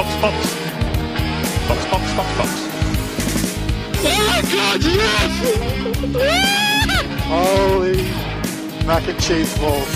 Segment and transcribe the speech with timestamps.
[0.00, 0.34] Box, Box.
[1.68, 2.50] Box, Box, Box, Box.
[4.02, 5.32] Oh Gott, yes!
[7.28, 8.04] Holy
[8.86, 9.92] mac and cheese balls.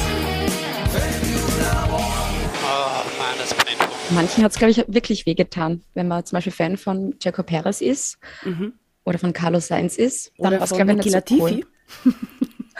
[1.88, 3.02] Oh
[3.64, 3.88] painful.
[4.10, 7.80] Manchen hat es, glaube ich, wirklich wehgetan, wenn man zum Beispiel Fan von Jaco Perez
[7.80, 8.18] ist
[9.06, 10.32] oder von Carlos Sainz ist.
[10.36, 11.64] Dann Oder war's, von glaub ich, Niki nicht so Latifi.
[12.04, 12.14] Cool.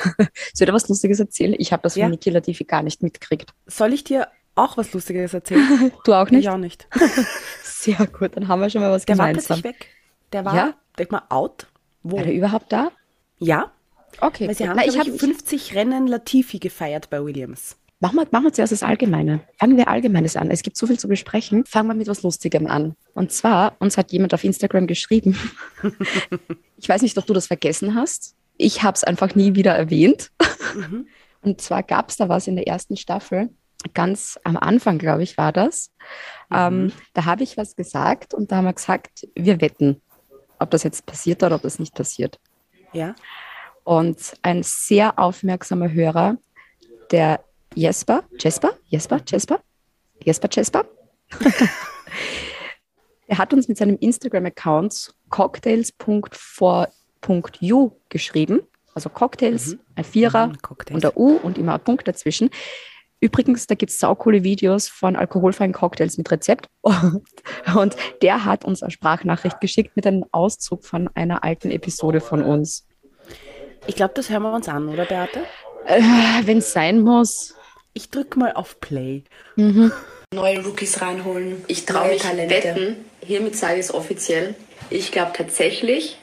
[0.53, 1.55] Soll ich dir was Lustiges erzählen?
[1.57, 2.09] Ich habe das von Ja.
[2.11, 3.55] Niki Latifi gar nicht mitgekriegt.
[3.65, 5.93] Soll ich dir auch was Lustiges erzählen?
[6.05, 6.41] Du auch nicht?
[6.45, 6.87] Ich auch nicht.
[7.63, 9.61] Sehr gut, dann haben wir schon mal was Der war gemeinsam.
[9.61, 9.89] plötzlich weg.
[10.33, 10.75] Der war, Ja?
[10.99, 11.67] denk mal, out.
[12.03, 12.17] Wo?
[12.17, 12.91] War der überhaupt da?
[13.39, 13.71] Ja,
[14.21, 14.47] Okay.
[14.49, 17.77] weil sie haben, Na, ich glaub hab, ich, 50 Rennen Latifi gefeiert bei Williams.
[18.01, 19.41] Machen wir, machen wir zuerst das Allgemeine.
[19.59, 20.51] Fangen wir Allgemeines an.
[20.51, 21.65] Es gibt so viel zu besprechen.
[21.65, 22.95] Fangen wir mit was Lustigem an.
[23.15, 25.37] Und zwar, uns hat jemand auf Instagram geschrieben.
[26.77, 28.35] ich weiß nicht, ob du das vergessen hast.
[28.57, 30.31] Ich habe es einfach nie wieder erwähnt.
[31.43, 33.49] Und zwar gab es da was in der ersten Staffel.
[33.93, 35.91] Ganz am Anfang, glaube ich, war das.
[36.51, 40.01] Ähm, da habe ich was gesagt und da haben wir gesagt, wir wetten,
[40.59, 42.39] ob das jetzt passiert oder ob das nicht passiert.
[42.93, 43.15] Ja,
[43.83, 46.37] Und ein sehr aufmerksamer Hörer,
[47.11, 49.61] der Jesper, Jesper, Jesper, Jesper,
[50.23, 50.85] Jesper, Jesper,
[53.29, 58.61] der hat uns mit seinem Instagram-Account cocktails.for.u geschrieben.
[58.95, 60.95] Also Cocktails, ein Vierer Mhm, Cocktails.
[60.95, 62.51] und der U und immer ein Punkt dazwischen.
[63.21, 66.67] Übrigens, da gibt es saukoole Videos von alkoholfreien Cocktails mit Rezept.
[66.83, 67.23] Und,
[67.75, 72.43] und der hat uns eine Sprachnachricht geschickt mit einem Auszug von einer alten Episode von
[72.43, 72.87] uns.
[73.87, 75.41] ich glaube, das hören wir uns an, oder Beate?
[75.87, 76.01] Äh,
[76.45, 77.55] Wenn es sein muss.
[77.95, 79.23] Ich drücke mal auf Play.
[79.57, 81.65] neue Rookies reinholen.
[81.69, 82.55] Ich traue mich Talente.
[82.55, 84.55] wetten, hiermit sage ich es offiziell.
[84.91, 86.19] Ich glaube tatsächlich,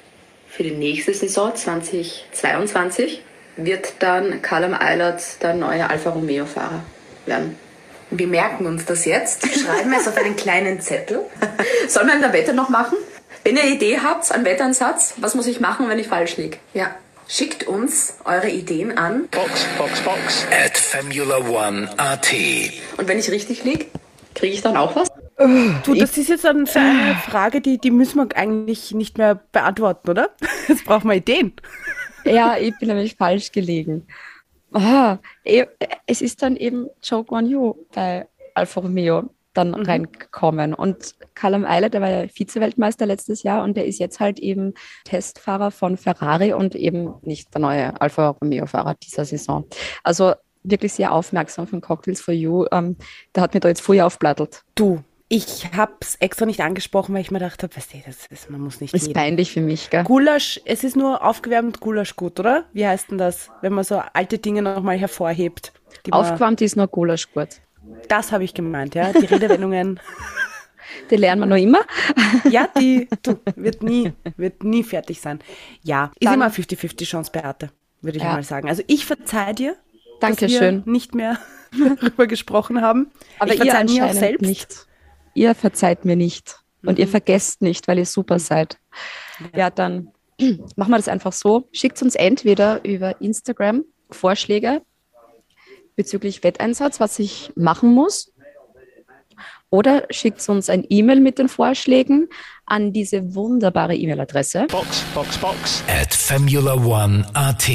[0.47, 3.21] für die nächste Saison 2022
[3.57, 6.83] wird dann Callum Eilert der neue Alfa Romeo-Fahrer
[7.25, 7.57] werden.
[8.09, 11.21] Wir merken uns das jetzt, schreiben es auf einen kleinen Zettel.
[11.87, 12.97] Sollen wir in der Wette noch machen?
[13.43, 16.57] Wenn ihr eine Idee habt, einen Wettansatz, was muss ich machen, wenn ich falsch liege?
[16.73, 16.93] Ja,
[17.27, 19.29] schickt uns eure Ideen an.
[19.31, 20.45] Box, Box, Box.
[20.51, 22.33] At Formula One AT.
[22.97, 23.85] Und wenn ich richtig liege,
[24.35, 25.07] kriege ich dann auch was?
[25.83, 30.29] Du, das ist jetzt eine Frage, die, die müssen wir eigentlich nicht mehr beantworten, oder?
[30.67, 31.53] Jetzt brauchen wir Ideen.
[32.25, 34.07] Ja, ich bin nämlich falsch gelegen.
[34.73, 35.65] Ah, eh,
[36.05, 40.73] es ist dann eben Joe Guan Yu bei Alfa Romeo dann reingekommen.
[40.73, 44.73] Und Callum Eilert, der war ja Vize-Weltmeister letztes Jahr und der ist jetzt halt eben
[45.03, 49.65] Testfahrer von Ferrari und eben nicht der neue Alfa Romeo-Fahrer dieser Saison.
[50.03, 50.33] Also
[50.63, 52.65] wirklich sehr aufmerksam von Cocktails for You.
[52.71, 52.95] Ähm,
[53.35, 54.63] der hat mir da jetzt vorher aufblattelt.
[54.75, 58.49] Du, ich hab's extra nicht angesprochen, weil ich mir gedacht habe, weißt du, das ist,
[58.49, 59.13] man muss nicht Ist jeden.
[59.13, 60.03] peinlich für mich, gell?
[60.03, 62.65] Gulasch, es ist nur aufgewärmt Gulasch gut, oder?
[62.73, 65.71] Wie heißt denn das, wenn man so alte Dinge nochmal hervorhebt?
[66.11, 67.47] Aufgewärmt ist nur Gulasch gut.
[68.09, 69.13] Das habe ich gemeint, ja.
[69.13, 69.99] Die Redewendungen,
[71.09, 71.79] Die lernen wir noch immer.
[72.49, 75.39] ja, die du, wird nie, wird nie fertig sein.
[75.81, 77.71] Ja, ist Dann- immer 50-50 Chance, Beate,
[78.01, 78.33] würde ich Ja.
[78.33, 78.67] mal sagen.
[78.67, 79.77] Also ich verzeih dir,
[80.19, 80.77] Dankeschön.
[80.79, 81.37] dass wir nicht mehr
[82.01, 83.07] darüber gesprochen haben.
[83.39, 84.41] Aber ich ihr verzeih mir auch selbst.
[84.41, 84.87] nicht.
[85.33, 86.61] Ihr verzeiht mir nicht.
[86.83, 88.79] Und ihr vergesst nicht, weil ihr super seid.
[89.55, 90.11] Ja, dann
[90.75, 91.67] machen wir das einfach so.
[91.71, 94.81] Schickt uns entweder über Instagram Vorschläge
[95.95, 98.33] bezüglich Wetteinsatz, was ich machen muss.
[99.69, 102.27] Oder schickt uns ein E-Mail mit den Vorschlägen
[102.65, 104.67] an diese wunderbare E-Mail-Adresse.
[104.69, 105.83] Box, Box, Box.
[105.87, 107.69] At Formula One AT.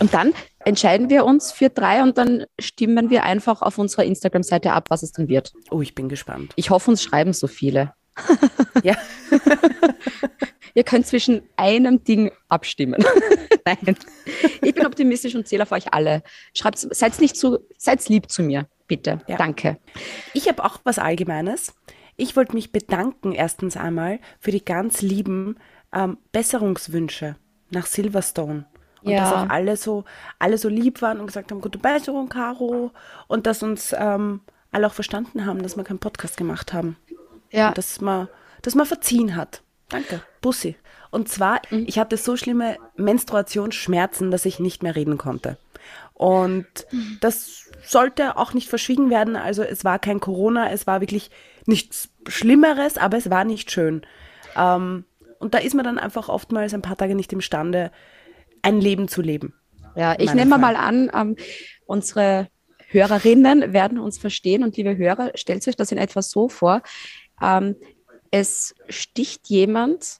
[0.00, 0.34] Und dann
[0.68, 5.02] entscheiden wir uns für drei und dann stimmen wir einfach auf unserer Instagram-Seite ab, was
[5.02, 5.52] es dann wird.
[5.70, 6.52] Oh, ich bin gespannt.
[6.56, 7.94] Ich hoffe, uns schreiben so viele.
[8.84, 8.94] Ja.
[10.74, 13.02] Ihr könnt zwischen einem Ding abstimmen.
[13.64, 13.96] Nein.
[14.62, 16.22] Ich bin optimistisch und zähle auf euch alle.
[16.54, 19.20] Schreibt, seid nicht zu, seid lieb zu mir, bitte.
[19.26, 19.36] Ja.
[19.36, 19.78] Danke.
[20.34, 21.74] Ich habe auch was Allgemeines.
[22.16, 25.56] Ich wollte mich bedanken erstens einmal für die ganz lieben
[25.92, 27.36] ähm, Besserungswünsche
[27.70, 28.66] nach Silverstone.
[29.02, 29.20] Und Ja.
[29.20, 30.04] dass auch alle so,
[30.38, 32.90] alle so lieb waren und gesagt haben, gute Besserung, Caro.
[33.26, 34.40] Und dass uns ähm,
[34.72, 36.96] alle auch verstanden haben, dass wir keinen Podcast gemacht haben.
[37.50, 37.68] Ja.
[37.68, 38.28] Und dass man,
[38.62, 39.62] dass man verziehen hat.
[39.88, 40.22] Danke.
[40.40, 40.76] Bussi.
[41.10, 45.56] Und zwar, ich hatte so schlimme Menstruationsschmerzen, dass ich nicht mehr reden konnte.
[46.14, 46.66] Und
[47.20, 49.36] das sollte auch nicht verschwiegen werden.
[49.36, 51.30] Also es war kein Corona, es war wirklich
[51.64, 54.02] nichts Schlimmeres, aber es war nicht schön.
[54.56, 55.04] Ähm,
[55.38, 57.92] und da ist man dann einfach oftmals ein paar Tage nicht imstande,
[58.62, 59.54] ein Leben zu leben.
[59.96, 60.78] Ja, ich nehme mal Frage.
[60.78, 61.36] an, ähm,
[61.86, 62.48] unsere
[62.88, 66.82] Hörerinnen werden uns verstehen und liebe Hörer, stellt euch das in etwa so vor.
[67.42, 67.76] Ähm,
[68.30, 70.18] es sticht jemand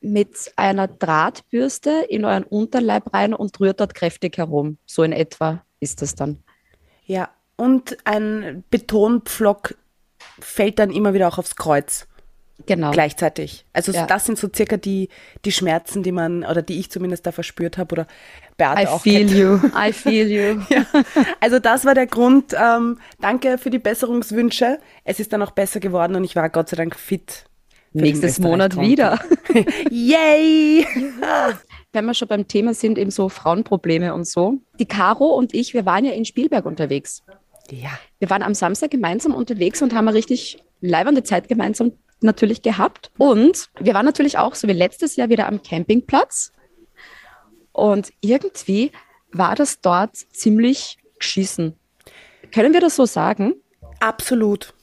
[0.00, 4.78] mit einer Drahtbürste in euren Unterleib rein und rührt dort kräftig herum.
[4.84, 6.42] So in etwa ist das dann.
[7.06, 9.76] Ja, und ein Betonpflock
[10.40, 12.06] fällt dann immer wieder auch aufs Kreuz
[12.66, 12.92] Genau.
[12.92, 13.64] gleichzeitig.
[13.72, 14.06] Also Ja.
[14.06, 15.08] das sind so circa die,
[15.44, 18.06] die Schmerzen, die man, oder die ich zumindest da verspürt habe oder
[18.56, 19.30] Beate I auch feel kennt.
[19.32, 19.58] you.
[19.76, 20.60] I feel you.
[20.70, 20.86] Ja.
[21.40, 22.54] Also das war der Grund.
[22.56, 24.78] Ähm, danke für die Besserungswünsche.
[25.04, 27.44] Es ist dann auch besser geworden und ich war Gott sei Dank fit.
[27.92, 29.20] Nächstes Monat wieder.
[29.90, 30.86] Yay!
[31.92, 34.58] Wenn wir schon beim Thema sind, eben so Frauenprobleme und so.
[34.80, 37.22] Die Caro und ich, wir waren ja in Spielberg unterwegs.
[37.70, 37.90] Ja.
[38.18, 41.92] Wir waren am Samstag gemeinsam unterwegs und haben eine richtig leibende Zeit gemeinsam
[42.24, 43.10] natürlich gehabt.
[43.18, 46.52] Und wir waren natürlich auch, so wie letztes Jahr, wieder am Campingplatz.
[47.72, 48.92] Und irgendwie
[49.32, 51.74] war das dort ziemlich geschissen.
[52.52, 53.54] Können wir das so sagen?
[54.00, 54.74] Absolut.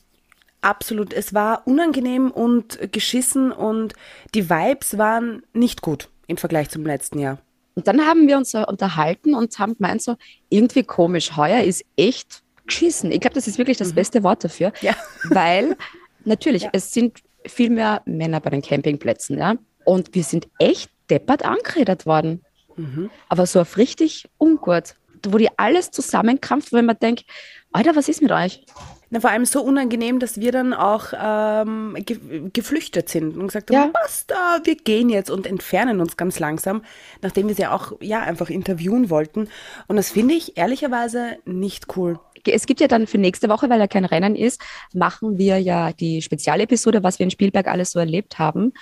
[0.61, 1.13] Absolut.
[1.13, 3.93] Es war unangenehm und geschissen und
[4.35, 7.39] die Vibes waren nicht gut im Vergleich zum letzten Jahr.
[7.75, 10.17] Und dann haben wir uns so unterhalten und haben gemeint, so
[10.49, 13.11] irgendwie komisch, heuer ist echt geschissen.
[13.11, 14.87] Ich glaube, das ist wirklich das beste Wort dafür, Mhm.
[14.87, 14.95] Ja.
[15.29, 15.77] weil
[16.25, 19.55] natürlich, es sind viel mehr Männer bei den Campingplätzen, ja.
[19.83, 22.43] Und wir sind echt deppert angeredet worden.
[22.75, 23.09] Mhm.
[23.29, 24.95] Aber so auf richtig ungut,
[25.27, 27.25] wo die alles zusammenkrampft, wenn man denkt,
[27.71, 28.65] Alter, was ist mit euch?
[29.09, 33.69] Na, vor allem so unangenehm, dass wir dann auch ähm, ge geflüchtet sind und gesagt
[33.69, 33.91] haben, Ja.
[33.91, 36.81] basta, wir gehen jetzt und entfernen uns ganz langsam,
[37.21, 39.49] nachdem wir sie auch ja einfach interviewen wollten.
[39.87, 42.19] Und das finde ich ehrlicherweise nicht cool.
[42.45, 44.61] Es gibt ja dann für nächste Woche, weil ja kein Rennen ist,
[44.93, 48.73] machen wir ja die Spezialepisode, was wir in Spielberg alles so erlebt haben.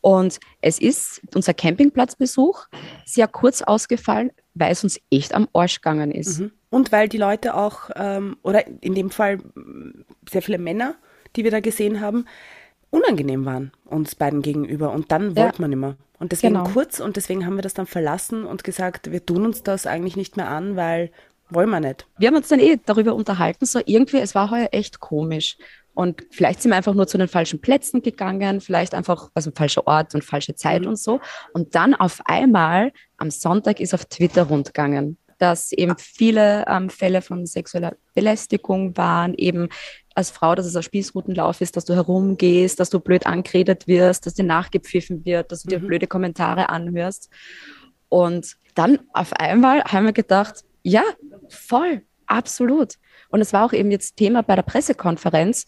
[0.00, 2.66] Und es ist unser Campingplatzbesuch
[3.04, 6.42] sehr kurz ausgefallen, weil es uns echt am Arsch gegangen ist.
[6.70, 9.38] Und weil die Leute auch, ähm, oder in dem Fall
[10.28, 10.96] sehr viele Männer,
[11.36, 12.24] die wir da gesehen haben,
[12.90, 14.90] unangenehm waren uns beiden gegenüber.
[14.92, 15.44] Und dann Ja.
[15.44, 15.96] wollte man immer.
[16.18, 16.68] Und deswegen Genau.
[16.68, 20.16] kurz und deswegen haben wir das dann verlassen und gesagt, wir tun uns das eigentlich
[20.16, 21.10] nicht mehr an, weil
[21.54, 22.06] wollen wir nicht.
[22.18, 25.56] Wir haben uns dann eh darüber unterhalten, so irgendwie, es war heuer echt komisch.
[25.94, 29.86] Und vielleicht sind wir einfach nur zu den falschen Plätzen gegangen, vielleicht einfach, also falscher
[29.86, 31.20] Ort und falsche Zeit und so.
[31.52, 37.20] Und dann auf einmal am Sonntag ist auf Twitter rundgegangen, dass eben viele ähm, Fälle
[37.20, 39.68] von sexueller Belästigung waren, eben
[40.14, 44.24] als Frau, dass es ein Spießrutenlauf ist, dass du herumgehst, dass du blöd angeredet wirst,
[44.24, 47.28] dass dir nachgepfiffen wird, dass du dir blöde Kommentare anhörst.
[48.08, 51.02] Und dann auf einmal haben wir gedacht, ja,
[51.48, 52.94] voll, absolut.
[53.28, 55.64] Und es war auch eben jetzt Thema bei der Pressekonferenz.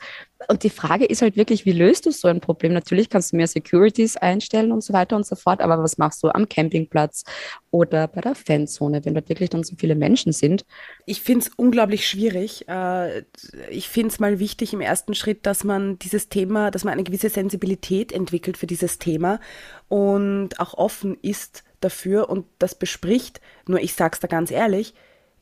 [0.49, 2.75] Und die Frage ist halt wirklich, wie löst du so ein Problem?
[2.75, 6.23] Natürlich kannst du mehr Securities einstellen und so weiter und so fort, aber was machst
[6.23, 7.25] du am Campingplatz
[7.71, 10.67] oder bei der Fanzone, wenn dort wirklich dann so viele Menschen sind?
[11.07, 12.69] Ich finde es unglaublich schwierig.
[12.69, 13.25] Äh,
[13.71, 17.05] Ich finde es mal wichtig im ersten Schritt, dass man dieses Thema, dass man eine
[17.05, 19.41] gewisse Sensibilität entwickelt für dieses Thema
[19.89, 23.41] und auch offen ist dafür und das bespricht.
[23.67, 24.95] Nur ich sag's da ganz ehrlich,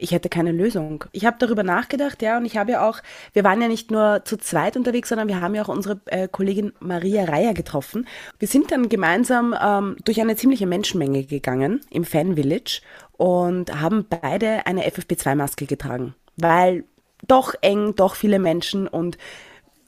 [0.02, 1.04] ich hätte keine Lösung.
[1.12, 2.98] Ich habe darüber nachgedacht, ja, und ich habe ja auch,
[3.32, 6.26] wir waren ja nicht nur zu zweit unterwegs, sondern wir haben ja auch unsere äh,
[6.26, 8.08] Kollegin Maria Reier getroffen.
[8.38, 14.06] Wir sind dann gemeinsam ähm, durch eine ziemliche Menschenmenge gegangen im Fan Village und haben
[14.08, 16.84] beide eine FFP2-Maske getragen, weil
[17.28, 19.18] doch eng, doch viele Menschen und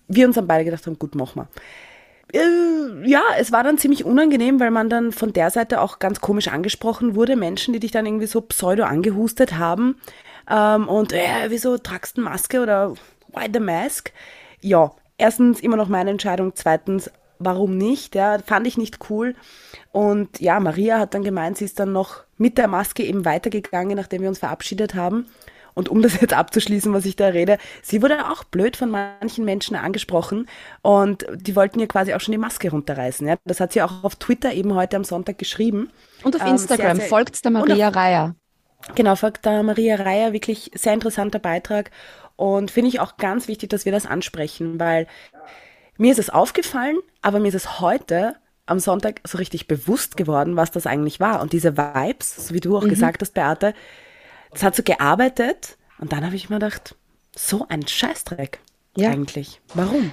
[0.07, 1.49] wir uns dann beide gedacht haben, gut, machen wir.
[2.33, 6.21] Äh, ja, es war dann ziemlich unangenehm, weil man dann von der Seite auch ganz
[6.21, 7.37] komisch angesprochen wurde.
[7.37, 9.97] Menschen, die dich dann irgendwie so pseudo angehustet haben.
[10.51, 12.95] Ähm, und äh, wieso tragst du eine Maske oder
[13.33, 14.13] why the mask?
[14.61, 16.53] Ja, erstens immer noch meine Entscheidung.
[16.55, 18.15] Zweitens, warum nicht?
[18.15, 19.35] Ja, fand ich nicht cool.
[19.93, 23.97] Und ja, Maria hat dann gemeint, sie ist dann noch mit der Maske eben weitergegangen,
[23.97, 25.27] nachdem wir uns verabschiedet haben.
[25.75, 29.45] Und um das jetzt abzuschließen, was ich da rede, sie wurde auch blöd von manchen
[29.45, 30.47] Menschen angesprochen
[30.83, 33.27] und die wollten ihr quasi auch schon die Maske runterreißen.
[33.27, 33.37] Ja?
[33.45, 35.91] Das hat sie auch auf Twitter eben heute am Sonntag geschrieben.
[36.23, 38.35] Und auf Ähm, Instagram sehr, folgt der Maria Reier.
[38.95, 41.91] Genau, folgt da Maria Reier, wirklich sehr interessanter Beitrag.
[42.37, 45.07] Und finde ich auch ganz wichtig, dass wir das ansprechen, weil
[45.97, 48.35] mir ist es aufgefallen, aber mir ist es heute
[48.67, 51.41] am Sonntag so richtig bewusst geworden, was das eigentlich war.
[51.41, 53.75] Und diese Vibes, so wie du auch gesagt hast, Beate,
[54.55, 55.77] das hat so gearbeitet.
[55.99, 56.97] Und dann habe ich mir gedacht,
[57.37, 58.61] so ein Scheißdreck
[58.97, 59.11] Ja.
[59.11, 59.61] eigentlich.
[59.75, 60.13] Warum?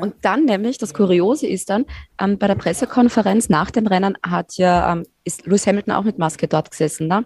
[0.00, 1.86] Und dann nämlich, das Kuriose ist dann,
[2.20, 6.18] ähm, bei der Pressekonferenz nach dem Rennen hat ja, ähm, ist Lewis Hamilton auch mit
[6.18, 7.24] Maske dort gesessen, ne?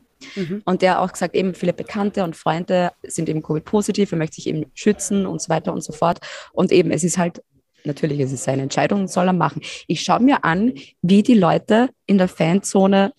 [0.66, 4.36] Und der hat auch gesagt, eben viele Bekannte und Freunde sind eben Covid-positiv, er möchte
[4.36, 6.18] sich eben schützen und so weiter und so fort.
[6.52, 7.42] Und eben, es ist halt,
[7.84, 9.62] natürlich, es ist seine Entscheidung, soll er machen.
[9.86, 13.14] Ich schaue mir an, wie die Leute in der Fanzone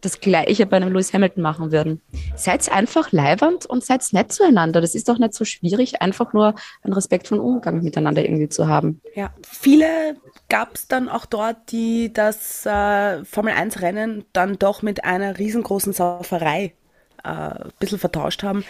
[0.00, 2.00] das Gleiche bei einem Lewis Hamilton machen würden.
[2.36, 4.80] Seid einfach leibernd und seid nett zueinander.
[4.80, 9.00] Das ist doch nicht so schwierig, einfach nur einen respektvollen Umgang miteinander irgendwie zu haben.
[9.14, 10.16] Ja, viele
[10.48, 16.74] gab es dann auch dort, die das äh, Formel-1-Rennen dann doch mit einer riesengroßen Sauferei
[17.24, 18.64] äh, ein bisschen vertauscht haben.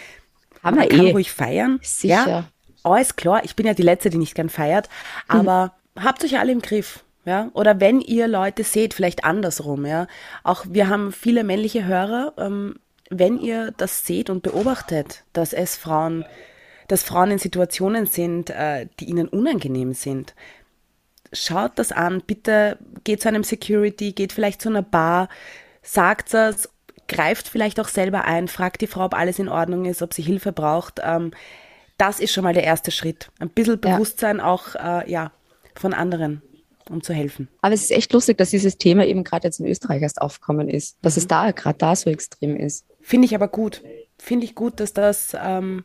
[0.63, 1.11] Haben wir kann eh.
[1.11, 1.79] ruhig feiern.
[1.81, 2.27] Sicher.
[2.27, 2.43] Ja,
[2.83, 4.89] alles klar, ich bin ja die Letzte, die nicht gern feiert,
[5.27, 7.03] aber habt euch alle im Griff.
[7.25, 10.07] Ja, oder wenn ihr Leute seht, vielleicht andersrum, ja.
[10.43, 12.75] Auch wir haben viele männliche Hörer, ähm,
[13.09, 16.25] wenn ihr das seht und beobachtet, dass es Frauen,
[16.87, 20.33] dass Frauen in Situationen sind, äh, die ihnen unangenehm sind,
[21.33, 25.29] schaut das an, bitte geht zu einem Security, geht vielleicht zu einer Bar,
[25.81, 26.69] sagt das,
[27.07, 30.21] greift vielleicht auch selber ein, fragt die Frau, ob alles in Ordnung ist, ob sie
[30.21, 31.01] Hilfe braucht.
[31.03, 31.31] Ähm,
[31.97, 33.29] das ist schon mal der erste Schritt.
[33.39, 33.95] Ein bisschen Ja.
[33.95, 35.31] Bewusstsein auch äh, ja,
[35.75, 36.41] von anderen,
[36.89, 37.47] um zu helfen.
[37.61, 40.69] Aber es ist echt lustig, dass dieses Thema eben gerade jetzt in Österreich erst aufgekommen
[40.69, 42.85] ist, dass es da gerade da so extrem ist.
[43.01, 43.81] Finde ich aber gut.
[44.17, 45.83] Finde ich gut, dass das ähm,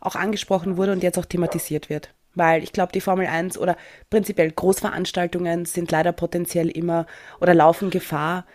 [0.00, 2.14] auch angesprochen wurde und jetzt auch thematisiert wird.
[2.34, 3.76] Weil ich glaube, die Formel 1 oder
[4.08, 7.06] prinzipiell Großveranstaltungen sind leider potenziell immer
[7.40, 8.46] oder laufen Gefahr,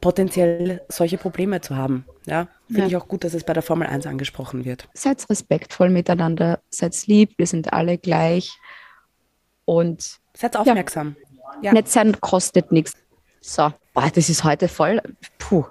[0.00, 2.04] potenziell solche Probleme zu haben.
[2.26, 2.86] Ja, finde Ja.
[2.88, 4.88] ich auch gut, dass es bei der Formel 1 angesprochen wird.
[4.94, 8.52] Seid respektvoll miteinander, seid lieb, wir sind alle gleich.
[9.64, 11.16] Und Seid aufmerksam.
[11.62, 11.72] Ja.
[11.72, 12.94] nett sein kostet nichts.
[13.40, 15.00] So, boah, das ist heute voll.
[15.38, 15.64] Puh.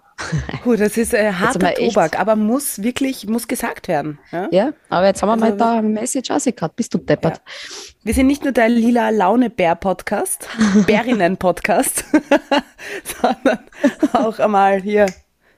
[0.64, 4.20] Puh, das ist äh, harter Tobak, aber muss wirklich, muss gesagt werden.
[4.32, 4.48] Ja?
[4.52, 6.74] Ja, aber jetzt haben wir Also- mal da eine Message gerade.
[6.76, 7.42] Bist du deppert?
[8.04, 10.48] Wir sind nicht nur der lila Laune Bär Podcast,
[10.88, 12.06] Bärinnen Podcast,
[13.22, 13.60] sondern
[14.14, 15.08] auch einmal hier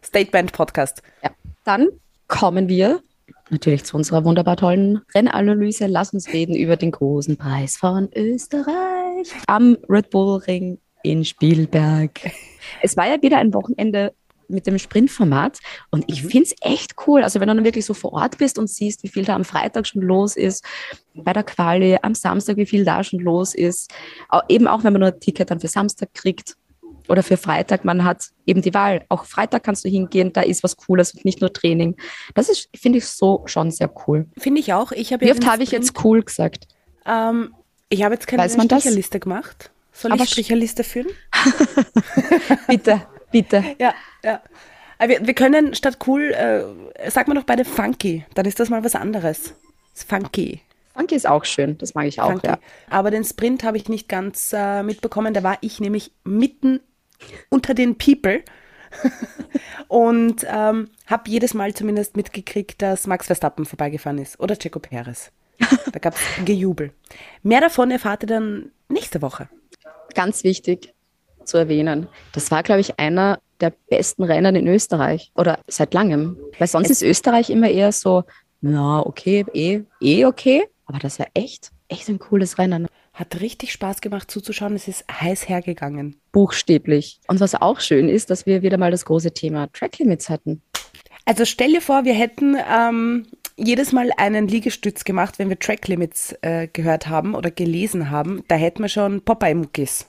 [0.03, 1.01] Statement Podcast.
[1.21, 1.31] Ja.
[1.65, 1.89] Dann
[2.27, 3.01] kommen wir
[3.49, 5.87] natürlich zu unserer wunderbar tollen Rennanalyse.
[5.87, 9.02] Lass uns reden über den großen Preis von Österreich
[9.47, 12.31] am Red Bull Ring in Spielberg.
[12.81, 14.13] Es war ja wieder ein Wochenende
[14.47, 17.23] mit dem Sprintformat und ich finde es echt cool.
[17.23, 19.45] Also wenn du dann wirklich so vor Ort bist und siehst, wie viel da am
[19.45, 20.63] Freitag schon los ist,
[21.13, 23.91] bei der Quali, am Samstag, wie viel da schon los ist.
[24.49, 26.55] Eben auch, wenn man nur ein Ticket dann für Samstag kriegt
[27.09, 29.05] oder für Freitag, man hat eben die Wahl.
[29.09, 31.95] Auch Freitag kannst du hingehen, da ist was Cooles und nicht nur Training.
[32.33, 34.27] Das ist, finde ich, so schon sehr cool.
[34.37, 34.91] Finde ich auch.
[34.91, 36.67] Ich habe Wie oft habe ich jetzt cool gesagt?
[37.05, 37.53] Ähm,
[37.93, 38.81] ich habe jetzt keine Weiß das?
[38.81, 39.71] Stricherliste gemacht.
[39.91, 41.07] Soll Aber ich Stricherliste führen?
[42.67, 43.63] Bitte, bitte.
[43.79, 44.41] Ja, ja.
[44.97, 48.25] Aber wir, wir können statt cool, äh, sag mal doch beide funky.
[48.33, 49.53] Dann ist das mal was anderes.
[49.93, 50.61] Das ist funky.
[50.95, 52.47] Funky ist auch schön, das mag ich auch, funky.
[52.47, 52.59] ja.
[52.89, 55.33] Aber den Sprint habe ich nicht ganz äh, mitbekommen.
[55.33, 56.79] Da war ich nämlich mitten
[57.49, 58.43] unter den People
[59.87, 65.31] und ähm, habe jedes Mal zumindest mitgekriegt, dass Max Verstappen vorbeigefahren ist oder Checo Perez.
[65.91, 66.91] Da gab es Gejubel.
[67.43, 69.49] Mehr davon erfahrt ihr dann nächste Woche.
[70.15, 70.93] Ganz wichtig
[71.45, 72.07] zu erwähnen.
[72.31, 76.37] Das war, glaube ich, einer der besten Rennen in Österreich oder seit langem.
[76.57, 78.23] Weil sonst ist Österreich immer eher so,
[78.61, 80.63] na, okay, eh, eh okay.
[80.85, 82.87] Aber das war echt, echt ein cooles Rennen.
[83.13, 84.75] Hat richtig Spaß gemacht zuzuschauen.
[84.75, 86.19] Es ist heiß hergegangen.
[86.31, 87.19] Buchstäblich.
[87.27, 90.61] Und was auch schön ist, dass wir wieder mal das große Thema Track Limits hatten.
[91.25, 95.87] Also stell dir vor, wir hätten ähm, jedes Mal einen Liegestütz gemacht, wenn wir Track
[95.87, 98.43] Limits äh, gehört haben oder gelesen haben.
[98.47, 100.07] Da hätten wir schon Popeye-Muckis.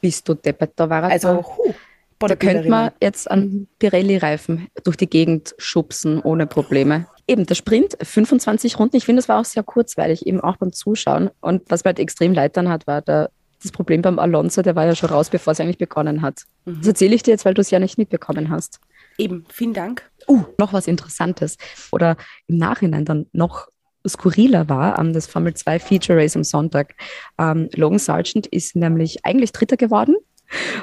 [0.00, 1.42] Bist du deppert, da war er Also, da.
[1.44, 1.72] huh,
[2.20, 7.06] Da könnte man jetzt an Pirelli-Reifen durch die Gegend schubsen ohne Probleme.
[7.26, 8.96] Eben der Sprint, 25 Runden.
[8.96, 11.30] Ich finde, das war auch sehr kurzweilig, eben auch beim Zuschauen.
[11.40, 13.30] Und was mir halt extrem leid dann hat, war der,
[13.62, 16.42] das Problem beim Alonso, der war ja schon raus, bevor es eigentlich begonnen hat.
[16.66, 18.78] Das erzähle ich dir jetzt, weil du es ja nicht mitbekommen hast.
[19.18, 20.10] Eben, vielen Dank.
[20.28, 21.56] Uh, noch was Interessantes.
[21.92, 22.16] Oder
[22.46, 23.68] im Nachhinein dann noch
[24.06, 26.94] skurriler war, ähm, das Formel 2 Feature Race am Sonntag.
[27.38, 30.16] Ähm, Logan Sargent ist nämlich eigentlich Dritter geworden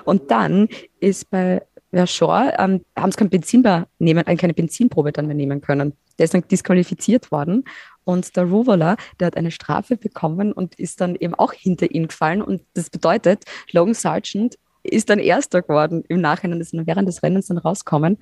[0.06, 0.68] und dann
[1.00, 1.62] ist bei
[1.94, 5.94] Verschor, ähm, haben sie kein Benzin mehr nehmen, äh, keine Benzinprobe dann mehr nehmen können.
[6.18, 7.66] Der ist dann disqualifiziert worden
[8.06, 12.08] und der Ruvola, der hat eine Strafe bekommen und ist dann eben auch hinter ihn
[12.08, 17.08] gefallen und das bedeutet, Logan Sargent ist dann Erster geworden im Nachhinein, ist dann während
[17.08, 18.18] des Rennens dann rauskommen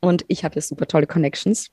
[0.00, 1.70] und ich habe ja super tolle Connections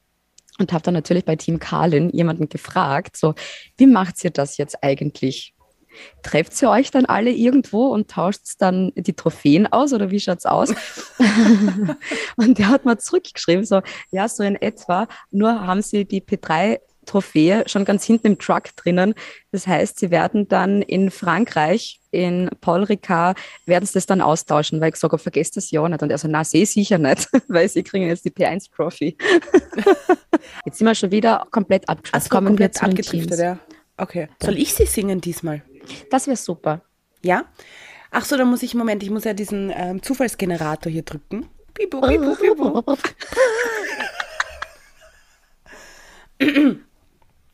[0.60, 3.36] und habe dann natürlich bei Team Carlin jemanden gefragt, so,
[3.78, 5.54] wie macht ihr das jetzt eigentlich?
[6.24, 10.46] Trefft ihr euch dann alle irgendwo und tauscht dann die Trophäen aus oder wie schaut's
[10.46, 10.74] aus?
[12.38, 13.82] und der hat mal zurückgeschrieben, so,
[14.12, 18.76] ja, so in etwa, nur haben sie die P3 Trophäe schon ganz hinten im Truck
[18.76, 19.14] drinnen.
[19.52, 24.82] Das heißt, sie werden dann in Frankreich, in Paul Ricard, werden sie das dann austauschen,
[24.82, 26.02] weil ich sage, vergesst das ja nicht.
[26.02, 29.18] Und er so, na, sehe sicher nicht, weil sie kriegen jetzt die P1-Trophy.
[30.66, 32.16] jetzt sind wir schon wieder komplett abgeschlossen.
[32.16, 33.60] Also Kommen wir komplett zu den ja.
[33.98, 34.28] Okay.
[34.42, 35.64] Soll ich sie singen diesmal?
[36.10, 36.82] Das wäre super.
[37.24, 37.46] Ja?
[38.12, 41.48] Ach so, dann muss ich, Moment, ich muss ja diesen ähm, Zufallsgenerator hier drücken.
[41.74, 42.84] Bibu, bibu, bibu.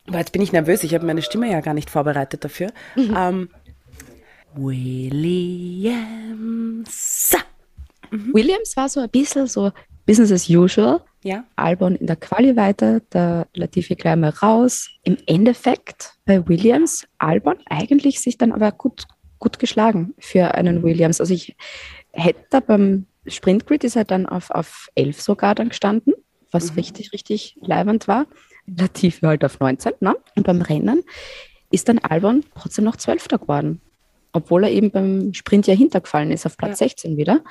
[0.08, 2.72] Boah, jetzt bin ich nervös, ich habe meine Stimme ja gar nicht vorbereitet dafür.
[2.96, 3.50] Ähm,
[4.56, 5.96] Williams.
[8.10, 9.72] Williams war so ein bisschen so
[10.06, 11.02] Business as usual.
[11.24, 11.44] Ja.
[11.58, 14.90] Albon in der Quali weiter, der Latifi gleich mal raus.
[15.04, 19.06] Im Endeffekt bei Williams, Albon eigentlich sich dann aber gut,
[19.40, 21.20] gut geschlagen für einen Williams.
[21.20, 21.58] Also ich
[22.14, 26.14] hätte da beim Sprintgrid ist er dann auf, auf 11 sogar dann gestanden,
[26.52, 28.26] was richtig, richtig leibend war.
[28.68, 30.16] Latifi halt auf 19, ne?
[30.36, 31.04] Und beim Rennen
[31.72, 33.82] ist dann Albon trotzdem noch Zwölfter geworden.
[34.34, 36.88] Obwohl er eben beim Sprint ja hintergefallen ist, auf Platz Ja.
[36.88, 37.44] 16 wieder.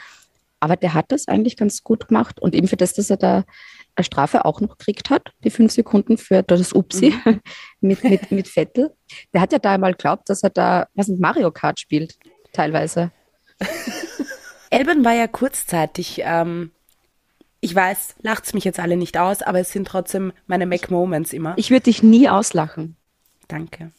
[0.61, 2.41] Aber der hat das eigentlich ganz gut gemacht.
[2.41, 3.45] Und eben für das, dass er da
[3.95, 7.15] eine Strafe auch noch gekriegt hat, die fünf Sekunden für das Upsi
[7.81, 8.95] mit, mit, mit Vettel.
[9.33, 12.17] Der hat ja da einmal geglaubt, dass er da, was nicht, Mario Kart spielt,
[12.53, 13.11] teilweise.
[14.71, 16.73] Elben war ja kurzzeitig, ähm,
[17.61, 21.55] ich weiß, lacht's mich jetzt alle nicht aus, aber es sind trotzdem meine Mac-Moments immer.
[21.57, 22.97] Ich würde dich nie auslachen.
[23.49, 23.93] Danke.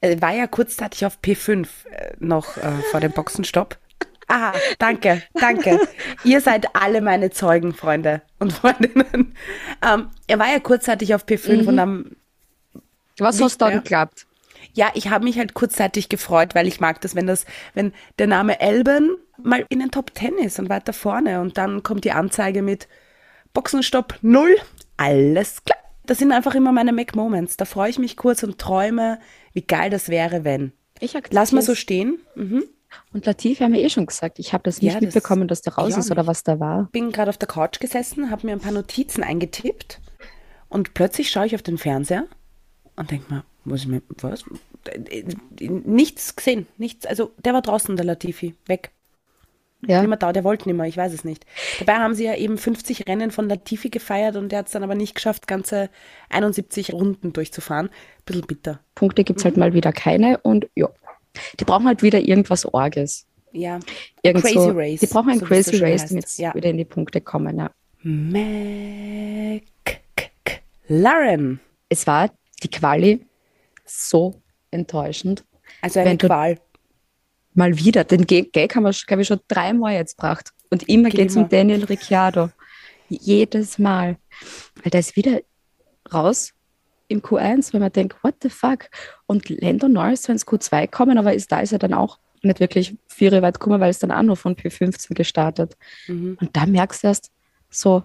[0.00, 3.78] Er war ja kurzzeitig auf P5 äh, noch äh, vor dem Boxenstopp.
[4.28, 5.78] Ah, danke, danke.
[6.24, 9.34] Ihr seid alle meine Zeugen, Freunde und Freundinnen.
[9.82, 12.16] Ähm, er war ja kurzzeitig auf P5 und am
[13.18, 13.82] Was hast du da mehr.
[14.74, 18.26] Ja, ich habe mich halt kurzzeitig gefreut, weil ich mag das, wenn das, wenn der
[18.26, 22.12] Name Elben mal in den Top 10 ist und weiter vorne und dann kommt die
[22.12, 22.88] Anzeige mit
[23.52, 24.56] Boxenstopp null.
[24.96, 25.78] Alles klar.
[26.06, 27.56] Das sind einfach immer meine Mac-Moments.
[27.56, 29.18] Da freue ich mich kurz und träume,
[29.52, 30.72] wie geil das wäre, wenn.
[31.00, 32.18] Ich Lass mal so stehen.
[32.34, 32.64] Mhm.
[33.12, 34.38] Und Latifi haben wir eh schon gesagt.
[34.38, 36.60] Ich habe das Ja, nicht das- mitbekommen, dass der raus ja ist oder was da
[36.60, 36.88] war.
[36.92, 40.00] Bin gerade auf der Couch gesessen, habe mir ein paar Notizen eingetippt
[40.68, 42.26] und plötzlich schaue ich auf den Fernseher
[42.96, 44.44] und denke mir, was, mit- was?
[45.60, 47.06] Nichts gesehen, nichts.
[47.06, 48.90] Also der war draußen, der Latifi, weg.
[49.84, 50.00] Ja.
[50.00, 51.44] Nimmer da, der wollte nicht mehr, ich weiß es nicht.
[51.80, 54.84] Dabei haben sie ja eben 50 Rennen von Latifi gefeiert und der hat es dann
[54.84, 55.90] aber nicht geschafft, ganze
[56.28, 57.90] 71 Runden durchzufahren.
[58.24, 58.78] Bisschen bitter.
[58.94, 60.88] Punkte gibt es halt mal wieder keine und ja.
[61.58, 63.26] Die brauchen halt wieder irgendwas Orges.
[63.50, 63.80] Ja.
[64.22, 66.54] Irgend Crazy Race, Die brauchen ein so Crazy Race, damit sie Ja.
[66.54, 67.58] wieder in die Punkte kommen.
[67.58, 67.70] Ja.
[70.88, 71.60] McLaren.
[71.88, 72.30] Es war
[72.62, 73.26] die Quali
[73.84, 75.44] so enttäuschend.
[75.80, 76.58] Also eine Qual.
[77.54, 78.04] Mal wieder.
[78.04, 80.50] Den Ga- Gag haben wir, glaube ich, schon dreimal jetzt gebracht.
[80.70, 81.48] Und immer Geht es um.
[81.48, 82.50] Daniel Ricciardo.
[83.08, 84.16] Jedes Mal.
[84.82, 85.40] Weil der ist wieder
[86.12, 86.52] raus
[87.08, 88.88] im Q1, wenn man denkt, what the fuck?
[89.26, 92.58] Und Lando Norris soll ins Q2 kommen, aber ist, da ist er dann auch nicht
[92.58, 95.76] wirklich vier weit gekommen, weil es dann auch nur von P15 gestartet.
[96.08, 96.38] Mhm.
[96.40, 97.30] Und da merkst du erst,
[97.68, 98.02] so,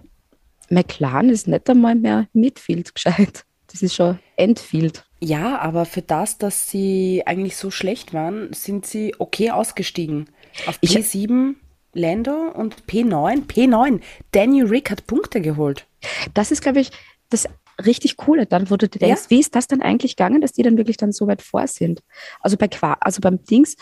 [0.68, 3.44] McLaren ist nicht einmal mehr Midfield gescheit.
[3.70, 5.04] Das ist schon Endfield.
[5.20, 10.30] Ja, aber für das, dass sie eigentlich so schlecht waren, sind sie okay ausgestiegen.
[10.66, 11.54] Auf Ich- P7
[11.92, 14.00] Lando und P9, P9.
[14.32, 15.86] Danny Rick hat Punkte geholt.
[16.34, 16.90] Das ist, glaube ich,
[17.30, 17.48] das
[17.84, 19.06] richtig Coole dann, wo du dir Ja.
[19.08, 21.66] denkst, wie ist das dann eigentlich gegangen, dass die dann wirklich dann so weit vor
[21.66, 22.02] sind?
[22.40, 23.76] Also bei Qua also beim Dings,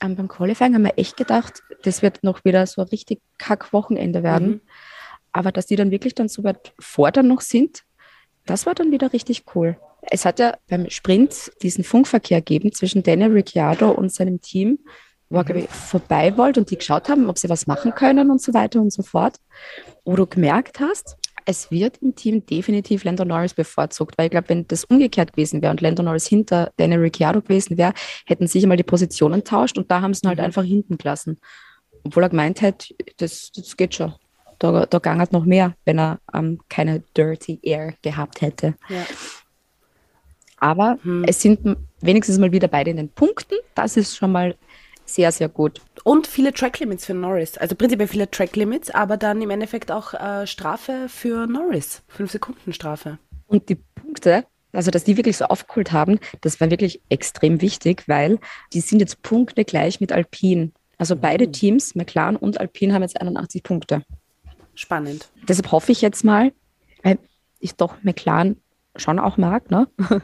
[0.00, 3.72] ähm, beim Qualifying haben wir echt gedacht, das wird noch wieder so ein richtig kack
[3.72, 4.48] Wochenende werden.
[4.48, 4.60] Mhm.
[5.32, 7.84] Aber dass die dann wirklich dann so weit vor dann noch sind,
[8.46, 9.76] das war dann wieder richtig cool.
[10.02, 14.78] Es hat ja beim Sprint diesen Funkverkehr gegeben zwischen Daniel Ricciardo und seinem Team,
[15.28, 18.30] wo er, glaube ich, vorbei wollte und die geschaut haben, ob sie was machen können
[18.30, 19.36] und so weiter und so fort.
[20.04, 24.48] Wo du gemerkt hast, es wird im Team definitiv Lando Norris bevorzugt, weil ich glaube,
[24.48, 27.94] wenn das umgekehrt gewesen wäre und Lando Norris hinter Daniel Ricciardo gewesen wäre,
[28.26, 30.98] hätten sie sich einmal die Positionen tauscht und da haben sie ihn halt einfach hinten
[30.98, 31.38] gelassen.
[32.04, 34.14] Obwohl er gemeint hat, das, das geht schon.
[34.58, 38.74] Da, da ging halt noch mehr, wenn er ähm, keine Dirty Air gehabt hätte.
[38.88, 39.04] Ja.
[40.58, 43.56] Aber es sind wenigstens mal wieder beide in den Punkten.
[43.74, 44.56] Das ist schon mal
[45.04, 45.80] sehr, sehr gut.
[46.04, 47.56] Und viele Track Limits für Norris.
[47.58, 52.02] Also prinzipiell viele Track Limits, aber dann im Endeffekt auch äh, Strafe für Norris.
[52.08, 53.18] Fünf Sekunden Strafe.
[53.46, 58.04] Und die Punkte, also dass die wirklich so aufgeholt haben, das war wirklich extrem wichtig,
[58.08, 58.38] weil
[58.72, 60.72] die sind jetzt Punkte gleich mit Alpine.
[60.98, 64.02] Also beide Teams, McLaren und Alpine, haben jetzt 81 Punkte.
[64.76, 65.28] Spannend.
[65.48, 66.52] Deshalb hoffe ich jetzt mal,
[67.02, 67.18] weil
[67.58, 68.60] ich doch McLaren
[68.94, 69.88] schon auch mag, ne?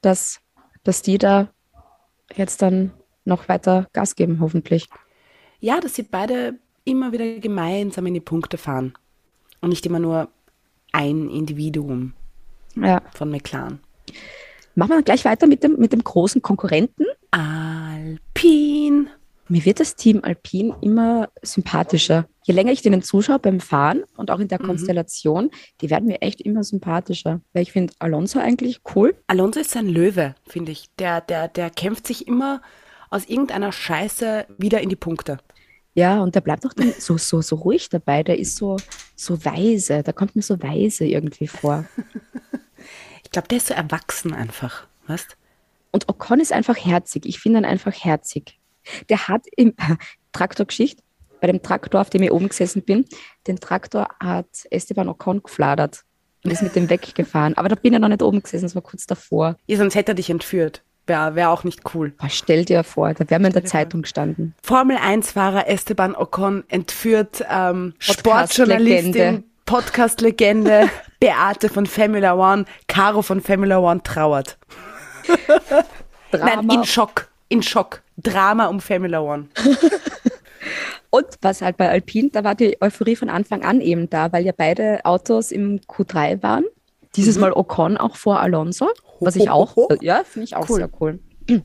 [0.00, 0.40] dass,
[0.84, 1.48] dass die da
[2.34, 2.92] jetzt dann
[3.24, 4.88] noch weiter Gas geben, hoffentlich.
[5.60, 8.94] Ja, dass sie beide immer wieder gemeinsam in die Punkte fahren.
[9.60, 10.28] Und nicht immer nur
[10.92, 12.14] ein Individuum
[12.76, 13.02] Ja.
[13.12, 13.80] von McLaren.
[14.74, 17.04] Machen wir gleich weiter mit dem, mit dem großen Konkurrenten.
[17.30, 19.08] Alpine.
[19.50, 22.28] Mir wird das Team Alpine immer sympathischer.
[22.44, 26.22] Je länger ich denen zuschaue beim Fahren und auch in der Konstellation, die werden mir
[26.22, 27.40] echt immer sympathischer.
[27.52, 29.16] Weil ich finde Alonso eigentlich cool.
[29.26, 30.86] Alonso ist ein Löwe, finde ich.
[31.00, 32.62] Der, der, der kämpft sich immer
[33.10, 35.38] aus irgendeiner Scheiße wieder in die Punkte.
[35.94, 38.22] Ja, und der bleibt auch dann so, so, so ruhig dabei.
[38.22, 38.76] Der ist so,
[39.16, 40.04] so weise.
[40.04, 41.86] Da kommt mir so weise irgendwie vor.
[43.22, 44.88] Ich glaube, der ist so erwachsen einfach.
[45.06, 45.36] Weißt?
[45.92, 47.26] Und Ocon ist einfach herzig.
[47.26, 48.59] Ich finde ihn einfach herzig.
[49.08, 49.74] Der hat im
[50.32, 51.02] Traktorgeschichte,
[51.40, 53.06] bei dem Traktor, auf dem ich oben gesessen bin,
[53.46, 56.02] den Traktor hat Esteban Ocon gefladert
[56.44, 57.56] und ist mit dem weggefahren.
[57.56, 59.56] Aber da bin ich noch nicht oben gesessen, das war kurz davor.
[59.66, 60.82] Ja, sonst hätte er dich entführt.
[61.06, 62.10] Wäre wär auch nicht cool.
[62.10, 64.54] Boah, stell dir vor, da wären wir in der Zeitung gestanden.
[64.62, 69.10] Formel 1-Fahrer Esteban Ocon entführt ähm, Podcast-Legende.
[69.12, 70.88] Sportjournalistin, Podcast-Legende
[71.20, 74.58] Beate von Formula One, Caro von Formula One trauert.
[76.32, 77.28] Nein, in Schock.
[77.48, 78.02] In Schock.
[78.22, 79.48] Drama um Formula One.
[81.10, 84.44] Und was halt bei Alpine, da war die Euphorie von Anfang an eben da, weil
[84.44, 86.64] ja beide Autos im Q3 waren.
[87.16, 89.96] Dieses Mal Ocon auch vor Alonso, was ich auch, Ho, ho, ho.
[90.00, 90.76] ja, finde ich auch Cool.
[90.76, 91.18] sehr cool.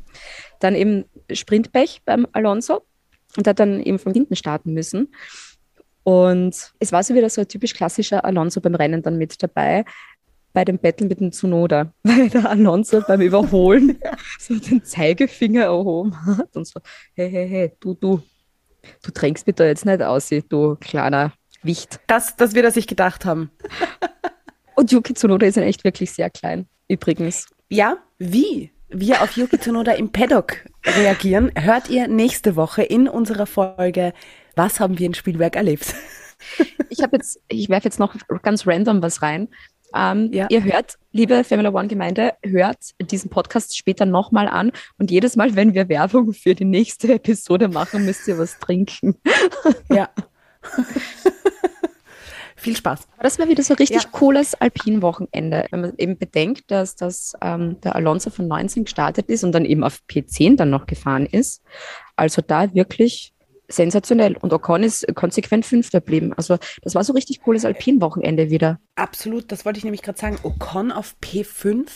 [0.59, 2.81] Dann eben Sprintpech beim Alonso
[3.37, 5.13] und hat dann eben von hinten starten müssen.
[6.03, 9.85] Und es war so wieder so ein typisch klassischer Alonso beim Rennen dann mit dabei,
[10.55, 13.99] bei dem Battle mit dem Tsunoda, weil der Alonso beim Überholen
[14.39, 16.79] so den Zeigefinger erhoben hat und so,
[17.13, 18.23] hey, hey, hey, du, du,
[19.03, 21.99] du drängst mich da jetzt nicht aus, du kleiner Wicht.
[22.07, 23.51] Das, das wird er sich gedacht haben.
[24.75, 27.47] Und Yuki Tsunoda ist ja echt wirklich sehr klein, übrigens.
[27.69, 33.45] Ja, wie wir auf Yuki Tsunoda im Paddock reagieren, hört ihr nächste Woche in unserer
[33.45, 34.13] Folge
[34.55, 35.95] Was haben wir in Spielberg erlebt?
[36.89, 39.47] Ich habe jetzt, ich werfe jetzt noch ganz random was rein.
[39.95, 40.47] Ähm, Ja.
[40.49, 45.55] Ihr hört, liebe Formula One Gemeinde, hört diesen Podcast später nochmal an und jedes Mal,
[45.55, 49.15] wenn wir Werbung für die nächste Episode machen, müsst ihr was trinken.
[49.89, 50.09] Ja.
[52.57, 53.07] Viel Spaß.
[53.13, 54.09] Aber das war wieder so ein richtig Ja.
[54.11, 59.43] cooles Alpin-Wochenende, wenn man eben bedenkt, dass, dass ähm, der Alonso von 19 gestartet ist
[59.43, 61.61] und dann eben auf P10 dann noch gefahren ist.
[62.15, 63.33] Also da wirklich
[63.67, 64.37] sensationell.
[64.37, 66.33] Und Ocon ist konsequent Fünfter geblieben.
[66.37, 68.79] Also das war so richtig cooles Alpin-Wochenende wieder.
[68.95, 70.37] Absolut, das wollte ich nämlich gerade sagen.
[70.43, 71.87] Ocon auf P5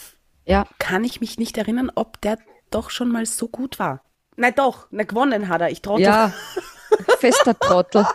[0.45, 2.37] Ja, kann ich mich nicht erinnern, ob der
[2.71, 4.03] doch schon mal so gut war.
[4.35, 5.69] Na doch, na gewonnen hat er.
[5.71, 6.03] Ich traute.
[6.03, 6.33] ja.
[7.19, 8.05] Fester Trottel.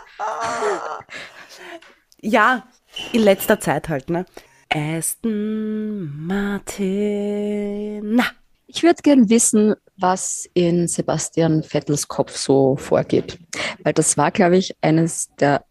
[2.21, 2.67] ja,
[3.13, 4.25] in letzter Zeit halt, ne?
[4.73, 8.15] Aston Martin.
[8.15, 8.25] Na,
[8.67, 13.39] Ich würde gern wissen, was in Sebastian Vettels Kopf so vorgeht.
[13.83, 15.65] Weil das war, glaube ich, eines der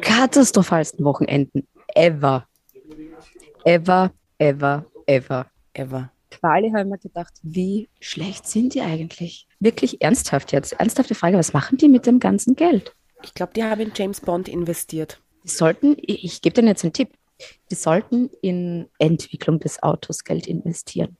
[0.00, 2.46] katastrophalsten Wochenenden ever.
[3.64, 5.46] Ever, ever, ever.
[5.74, 6.10] ever.
[6.30, 9.46] Quali habe ich mir gedacht, wie schlecht sind die eigentlich?
[9.58, 10.72] Wirklich ernsthaft jetzt.
[10.72, 12.94] Ernsthafte Frage, was machen die mit dem ganzen Geld?
[13.22, 15.20] Ich glaube, die haben in James Bond investiert.
[15.44, 17.10] Die sollten, ich, ich gebe denen jetzt einen Tipp,
[17.70, 21.16] die sollten in Entwicklung des Autos Geld investieren.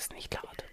[0.00, 0.64] Das nicht laut.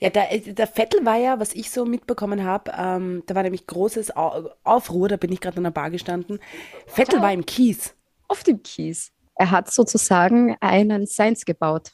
[0.00, 3.68] Ja, der, der Vettel war ja, was ich so mitbekommen habe, ähm, da war nämlich
[3.68, 6.40] großes Au- Aufruhr, da bin ich gerade an der Bar gestanden.
[6.88, 7.94] Vettel war im Kies.
[8.26, 9.12] auf dem Kies.
[9.36, 11.92] Er hat sozusagen einen Science gebaut.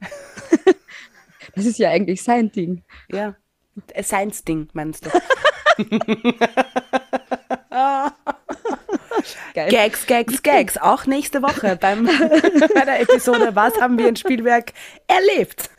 [1.56, 2.84] das ist ja eigentlich sein Ding.
[3.10, 3.34] Ja.
[3.92, 5.10] Äh, Science-Ding, meinst du?
[9.54, 9.70] Geil.
[9.70, 10.76] Gags, Gags, Gags.
[10.76, 12.06] Auch nächste Woche beim,
[12.74, 14.72] bei der Episode Was haben wir in Spielberg
[15.06, 15.70] erlebt?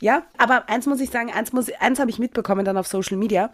[0.00, 3.16] Ja, aber eins muss ich sagen, eins, muss, eins habe ich mitbekommen dann auf Social
[3.16, 3.50] Media.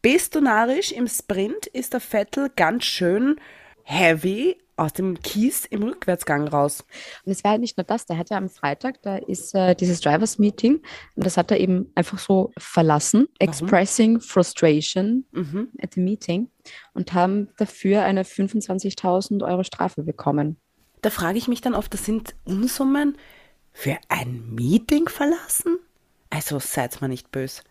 [0.00, 3.36] Bist du narrisch im Sprint ist der Vettel ganz schön
[3.84, 6.84] heavy aus dem Kies im Rückwärtsgang raus.
[7.24, 9.74] Und es war halt nicht nur das, der hat ja am Freitag, da ist äh,
[9.74, 10.80] dieses Drivers Meeting
[11.14, 15.68] und das hat er eben einfach so verlassen, expressing frustration Mhm.
[15.80, 16.48] at the meeting
[16.94, 20.56] und haben dafür eine 25.000 Euro Strafe bekommen.
[21.02, 23.16] Da frage ich mich dann oft, das sind Unsummen
[23.72, 25.78] für ein Meeting verlassen?
[26.30, 27.62] Also seid mal nicht böse.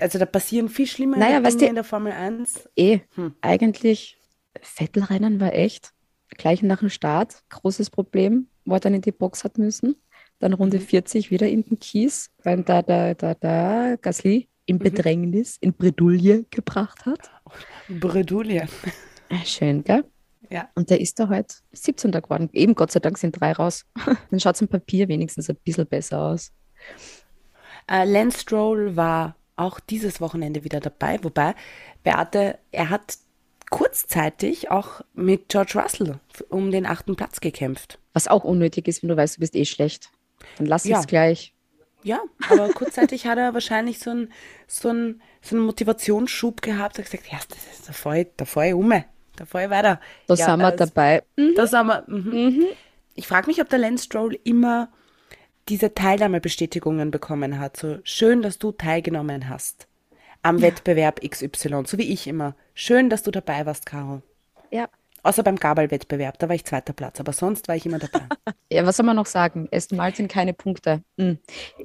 [0.00, 2.68] Also da passieren viel schlimmere Naja, Dinge weißt du- in der Formel 1.
[2.76, 3.34] Eh, Hm.
[3.40, 4.18] eigentlich
[4.60, 5.92] Vettelrennen war echt
[6.40, 9.96] gleich nach dem Start großes Problem, wo er dann in die Box hat müssen.
[10.38, 10.82] Dann Runde Mhm.
[10.82, 14.80] 40 wieder in den Kies, weil da, da, da, da Gasly in Mhm.
[14.80, 17.30] Bedrängnis, in Bredouille gebracht hat.
[17.88, 18.66] Bredouille.
[19.28, 20.04] Äh, Schön, gell?
[20.48, 20.68] Ja.
[20.74, 22.10] Und der ist da heute 17.
[22.22, 22.48] geworden.
[22.52, 23.84] Eben Gott sei Dank sind drei raus.
[24.30, 26.52] Dann schaut es im Papier wenigstens ein bisschen besser aus.
[27.86, 31.54] Äh, Lance Stroll war auch dieses Wochenende wieder dabei, wobei
[32.02, 33.18] Beate, er hat
[33.70, 37.98] kurzzeitig auch mit George Russell um den achten Platz gekämpft.
[38.12, 40.10] Was auch unnötig ist, wenn du weißt, du bist eh schlecht.
[40.58, 40.98] Dann lass Ja.
[41.00, 41.54] es gleich.
[42.02, 44.32] Ja, aber kurzzeitig hat er wahrscheinlich so einen
[44.66, 46.98] so einen- so einen Motivationsschub gehabt.
[46.98, 47.92] Er hat gesagt, ja, das ist da
[48.36, 48.90] da voll ich um,
[49.36, 50.00] da voll ich weiter.
[50.26, 51.22] Da ja, sind wir äh, dabei.
[51.56, 52.04] Da sind wir.
[52.06, 52.64] Mhm.
[53.14, 54.88] Ich frage mich, ob der Lance Stroll immer
[55.68, 57.76] diese Teilnahmebestätigungen bekommen hat.
[57.76, 59.86] So schön, dass du teilgenommen hast
[60.42, 62.54] am Wettbewerb XY, so wie ich immer.
[62.74, 64.22] Schön, dass du dabei warst, Caro.
[64.70, 64.88] Ja.
[65.22, 68.22] Außer beim Gabel-Wettbewerb, da war ich zweiter Platz, aber sonst war ich immer dabei.
[68.72, 69.68] Ja, was soll man noch sagen?
[69.72, 71.02] Aston Martin keine Punkte.
[71.18, 71.38] Hm.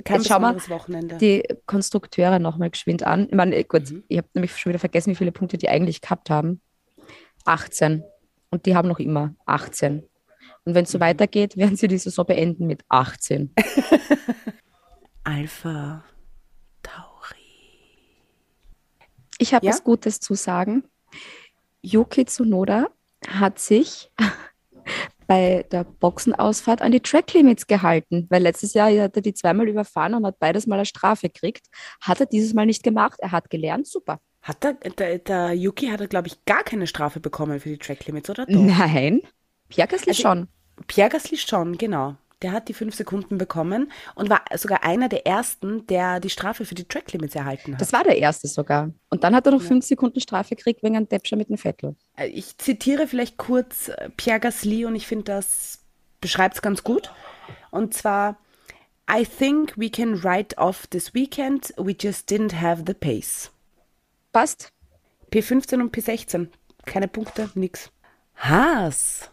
[0.06, 1.18] Kein Jetzt schau mal besonderes Wochenende.
[1.18, 3.26] die Konstrukteure nochmal geschwind an.
[3.28, 4.04] Ich meine, gut, Mhm.
[4.08, 6.62] ich habe nämlich schon wieder vergessen, wie viele Punkte die eigentlich gehabt haben.
[7.44, 8.04] 18.
[8.52, 10.04] Und die haben noch immer 18.
[10.64, 10.94] Und wenn es Mhm.
[10.94, 13.54] so weitergeht, werden sie die Saison beenden mit 18.
[15.24, 16.04] Alpha
[16.84, 17.36] Tauri.
[19.38, 19.72] Ich habe Ja?
[19.72, 20.84] was Gutes zu sagen.
[21.82, 22.88] Yuki Tsunoda
[23.28, 24.12] hat sich
[25.28, 30.14] bei der Boxenausfahrt an die Tracklimits gehalten, weil letztes Jahr hat er die zweimal überfahren
[30.14, 31.68] und hat beides Mal eine Strafe gekriegt.
[32.02, 33.20] Hat er dieses Mal nicht gemacht.
[33.20, 34.20] Er hat gelernt, super.
[34.42, 38.06] Hat der, der, der Yuki hat, glaube ich, gar keine Strafe bekommen für die Track
[38.06, 38.46] Limits, oder?
[38.46, 38.54] Doch.
[38.60, 39.22] Nein,
[39.70, 40.48] Pierre Gasly Also- schon.
[40.88, 42.16] Pierre Gasly schon, genau.
[42.46, 46.64] Der hat die fünf Sekunden bekommen und war sogar einer der ersten, der die Strafe
[46.64, 47.82] für die Track Limits erhalten hat.
[47.82, 48.92] Das war der erste sogar.
[49.10, 51.96] Und dann hat er noch fünf Sekunden Strafe gekriegt wegen einem Deppscher mit dem Vettel.
[52.16, 55.80] Äh, Ich zitiere vielleicht kurz äh, Pierre Gasly und ich finde, das
[56.22, 57.12] beschreibt es ganz gut.
[57.72, 58.38] Und zwar,
[59.12, 63.50] I think we can write off this weekend, we just didn't have the pace.
[64.34, 64.72] Passt.
[65.34, 66.50] P15 und P16,
[66.86, 67.90] keine Punkte, nix.
[68.36, 69.32] Haas.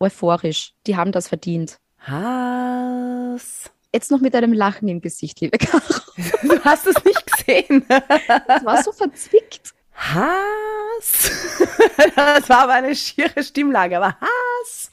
[0.00, 0.72] Euphorisch.
[0.86, 1.78] Die haben das verdient.
[2.06, 3.70] Haas.
[3.92, 5.82] Jetzt noch mit einem Lachen im Gesicht, liebe Caro.
[6.42, 7.84] Du hast es nicht gesehen.
[7.88, 9.74] Das war so verzwickt.
[9.94, 11.30] Haas.
[12.16, 14.90] Das war aber eine schiere Stimmlage, aber Haas.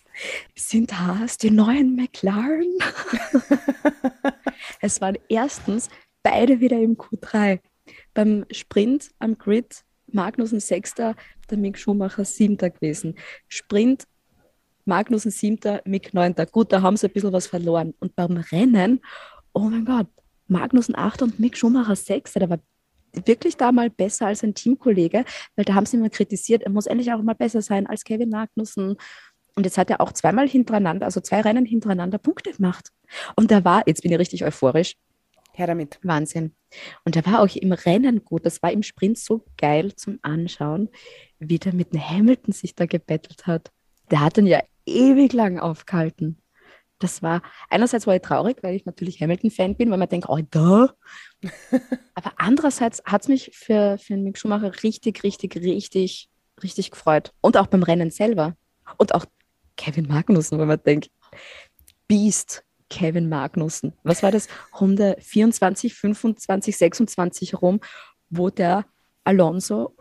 [0.55, 2.77] Sind Haas die neuen McLaren?
[4.81, 5.89] es waren erstens
[6.23, 7.59] beide wieder im Q3.
[8.13, 11.15] Beim Sprint am Grid Magnussen Sechster,
[11.49, 13.15] der Mick Schumacher Siebter gewesen.
[13.47, 14.05] Sprint
[14.85, 16.45] Magnussen Siebter, Mick Neunter.
[16.45, 17.93] Gut, da haben sie ein bisschen was verloren.
[17.99, 19.01] Und beim Rennen,
[19.53, 20.07] oh mein Gott,
[20.47, 22.59] Magnussen Achter und Mick Schumacher Sechster, der war
[23.25, 26.87] wirklich da mal besser als ein Teamkollege, weil da haben sie immer kritisiert, er muss
[26.87, 28.95] endlich auch mal besser sein als Kevin Magnussen.
[29.55, 32.89] Und jetzt hat er auch zweimal hintereinander, also zwei Rennen hintereinander Punkte gemacht.
[33.35, 34.95] Und er war, jetzt bin ich richtig euphorisch,
[35.53, 35.99] Her damit.
[36.01, 36.55] Wahnsinn.
[37.03, 38.45] Und er war auch im Rennen gut.
[38.45, 40.89] Das war im Sprint so geil zum Anschauen,
[41.39, 43.71] wie der mit dem Hamilton sich da gebettelt hat.
[44.09, 44.61] Der hat ihn ja
[44.95, 46.37] ewig lang aufgehalten.
[46.99, 50.39] Das war, einerseits war ich traurig, weil ich natürlich Hamilton-Fan bin, weil man denkt, oh,
[50.51, 50.93] da.
[52.13, 56.29] Aber andererseits hat es mich für, für den Mick Schumacher richtig, richtig, richtig,
[56.61, 57.33] richtig gefreut.
[57.41, 58.55] Und auch beim Rennen selber.
[58.97, 59.25] Und auch
[59.77, 61.09] Kevin Magnussen, weil man denkt,
[62.07, 63.93] Beast, Kevin Magnussen.
[64.03, 64.47] Was war das?
[64.79, 67.79] Runde 24, 25, 26 rum,
[68.29, 68.85] wo der
[69.23, 69.95] Alonso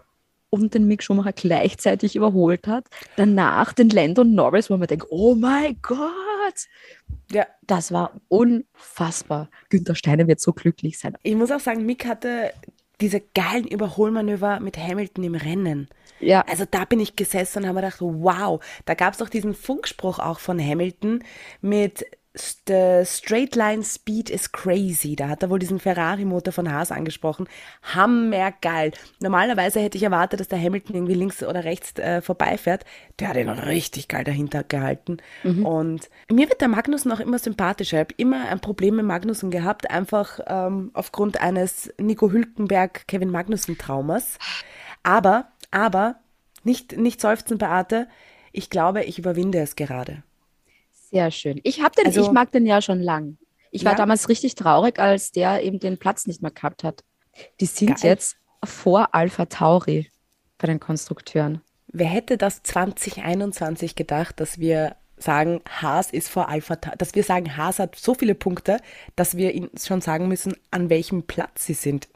[0.51, 2.87] und den Mick Schumacher gleichzeitig überholt hat.
[3.17, 6.09] Danach den Lando Norris, wo man denkt, oh mein Gott,
[7.31, 9.49] Ja, das war unfassbar.
[9.69, 11.17] Günther Steiner wird so glücklich sein.
[11.23, 12.53] ich muss auch sagen, Mick hatte
[13.01, 15.89] diese geilen Überholmanöver mit Hamilton im Rennen.
[16.19, 19.31] Ja, Also da bin ich gesessen und habe mir gedacht, wow, da gab es doch
[19.31, 21.25] diesen Funkspruch auch von Hamilton
[21.63, 25.17] mit The Straight Line Speed is crazy.
[25.17, 27.49] Da hat er wohl diesen Ferrari-Motor von Haas angesprochen.
[27.83, 28.93] Hammergeil.
[29.19, 32.85] Normalerweise hätte ich erwartet, dass der Hamilton irgendwie links oder rechts äh, vorbeifährt.
[33.19, 35.17] Der hat ihn noch richtig geil dahinter gehalten.
[35.65, 37.97] Und mir wird der Magnussen auch immer sympathischer.
[37.97, 43.33] Ich habe immer ein Problem mit Magnussen gehabt, einfach ähm, aufgrund eines Nico Hülkenberg, Kevin
[43.33, 44.39] Magnussen-Traumas.
[45.03, 46.21] Aber, aber,
[46.63, 48.07] nicht, nicht seufzen, Beate.
[48.53, 50.23] Ich glaube, ich überwinde es gerade.
[51.11, 51.61] Sehr schön.
[51.65, 53.37] Ich habe den, Also- ich mag den ja schon lang.
[53.73, 53.99] Ich war Ja?
[53.99, 57.05] damals richtig traurig, als der eben den Platz nicht mehr gehabt hat.
[57.61, 58.11] Die sind Geil.
[58.13, 60.11] jetzt vor Alpha Tauri
[60.59, 61.61] bei den Konstrukteuren.
[61.93, 67.23] Wer hätte das 2021 gedacht, dass wir sagen, Haas ist vor Alpha, Ta- dass wir
[67.23, 68.79] sagen, Haas hat so viele Punkte,
[69.17, 72.09] dass wir ihnen schon sagen müssen, an welchem Platz sie sind.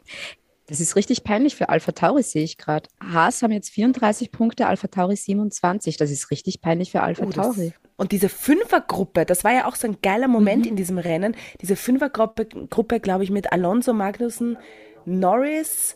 [0.67, 2.89] Das ist richtig peinlich für Alpha Tauri, sehe ich gerade.
[2.99, 5.97] Haas haben jetzt 34 Punkte, Alpha Tauri 27.
[5.97, 7.73] Das ist richtig peinlich für Alpha Oh, Tauri.
[7.97, 11.35] Und diese Fünfergruppe, das war ja auch so ein geiler Moment in diesem Rennen.
[11.61, 14.57] Diese Fünfergruppe, Gruppe, glaube ich, mit Alonso, Magnussen,
[15.05, 15.95] Norris,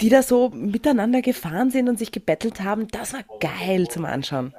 [0.00, 2.88] die da so miteinander gefahren sind und sich gebettelt haben.
[2.88, 4.52] Das war geil zum Anschauen.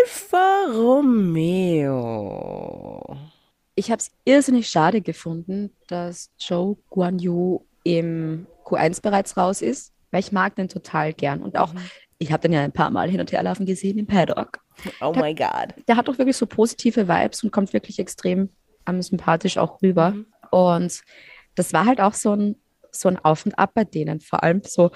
[0.00, 2.14] Alfa Romeo.
[3.74, 9.92] Ich habe es irrsinnig schade gefunden, dass Joe Guan Yu im Q1 bereits raus ist,
[10.12, 11.42] weil ich mag den total gern.
[11.42, 11.74] Und auch,
[12.24, 14.58] ich habe den ja ein paar Mal hin und her laufen gesehen im Paddock.
[15.00, 15.74] Oh my God.
[15.88, 18.50] Der hat auch wirklich so positive Vibes und kommt wirklich extrem
[18.86, 20.14] ähm, sympathisch auch rüber.
[20.50, 21.00] Und
[21.54, 22.56] das war halt auch so ein,
[22.90, 24.20] so ein Auf und Ab bei denen.
[24.20, 24.90] Vor allem so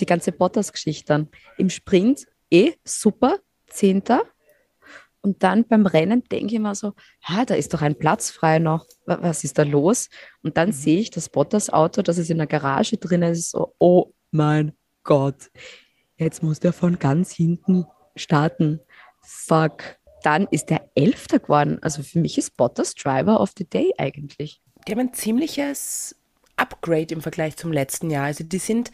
[0.00, 1.28] die ganze Bottas-Geschichte dann.
[1.58, 3.38] Im Sprint eh super,
[3.68, 4.22] Zehnter.
[5.22, 8.58] Und dann beim Rennen denke ich mir so, ah, da ist doch ein Platz frei
[8.58, 8.86] noch.
[9.04, 10.08] Wa- Was ist da los?
[10.42, 14.14] Und dann sehe ich das Bottas-Auto, das ist in der Garage drin ist, so, oh
[14.30, 14.72] mein
[15.04, 15.50] Gott.
[16.20, 18.80] Jetzt muss der von ganz hinten starten.
[19.22, 19.96] Fuck.
[20.22, 21.78] Dann ist der Elfter geworden.
[21.80, 24.60] Also für mich ist Bottas Driver of the Day eigentlich.
[24.86, 26.14] Die haben ein ziemliches
[26.56, 28.26] Upgrade im Vergleich zum letzten Jahr.
[28.26, 28.90] Also die sind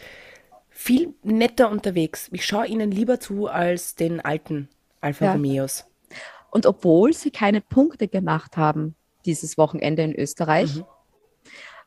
[0.71, 2.29] viel netter unterwegs.
[2.31, 4.69] Ich schaue ihnen lieber zu als den alten
[5.01, 5.33] Alfa Ja.
[5.33, 5.85] Romeos.
[6.53, 10.85] Und obwohl sie keine Punkte gemacht haben dieses Wochenende in Österreich,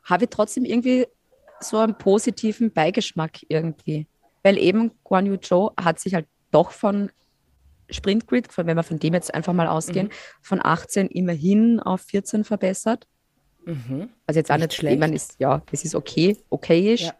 [0.04, 1.06] habe ich trotzdem irgendwie
[1.60, 4.06] so einen positiven Beigeschmack irgendwie.
[4.42, 7.10] Weil eben Guan Yu Zhou hat sich halt doch von
[7.90, 13.06] Sprintgrid, wenn wir von dem jetzt einfach mal ausgehen, von 18 immerhin auf 14 verbessert.
[14.26, 14.94] Also jetzt auch Nicht nicht schlecht.
[14.94, 17.02] Ich meine, ist, ja, es ist okay, okayisch.
[17.02, 17.14] Ja.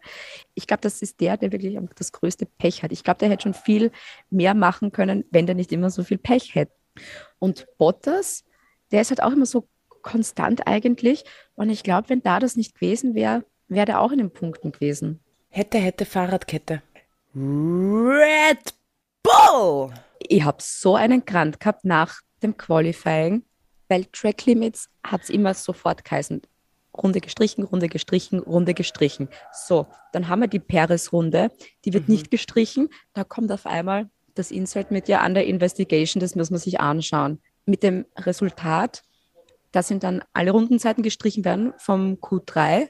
[0.55, 2.91] Ich glaube, das ist der, der wirklich das größte Pech hat.
[2.91, 3.91] Ich glaube, der hätte schon viel
[4.29, 6.73] mehr machen können, wenn der nicht immer so viel Pech hätte.
[7.39, 8.43] Und Bottas,
[8.91, 9.67] der ist halt auch immer so
[10.01, 11.23] konstant eigentlich.
[11.55, 14.71] Und ich glaube, wenn da das nicht gewesen wäre, wäre der auch in den Punkten
[14.71, 15.19] gewesen.
[15.49, 16.81] Hätte, hätte Fahrradkette.
[17.33, 18.73] Red
[19.23, 19.93] Bull!
[20.19, 23.45] Ich habe so einen Grant gehabt nach dem Qualifying,
[23.87, 26.41] weil Track Limits hat es immer sofort geheißen.
[26.97, 29.29] Runde gestrichen, Runde gestrichen, Runde gestrichen.
[29.53, 31.51] So, dann haben wir die Perez-Runde,
[31.85, 32.89] die wird nicht gestrichen.
[33.13, 37.41] Da kommt auf einmal das Insert mit ja Under Investigation, das muss man sich anschauen.
[37.65, 39.03] Mit dem Resultat,
[39.71, 42.89] da sind dann alle Rundenzeiten gestrichen werden vom Q3,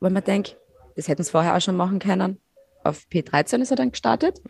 [0.00, 0.56] weil man denkt,
[0.96, 2.40] das hätten sie vorher auch schon machen können.
[2.84, 4.40] Auf P13 ist er dann gestartet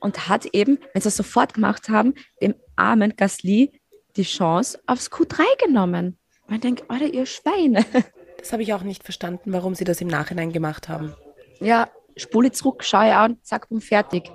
[0.00, 3.80] und hat eben, wenn sie es sofort gemacht haben, dem armen Gasly
[4.16, 6.18] die Chance aufs Q3 genommen.
[6.48, 7.84] Man denkt, Alter, ihr Schweine.
[8.38, 11.14] Das habe ich auch nicht verstanden, warum sie das im Nachhinein gemacht haben.
[11.58, 14.30] Ja, spule zurück, schaue an, zack, und fertig.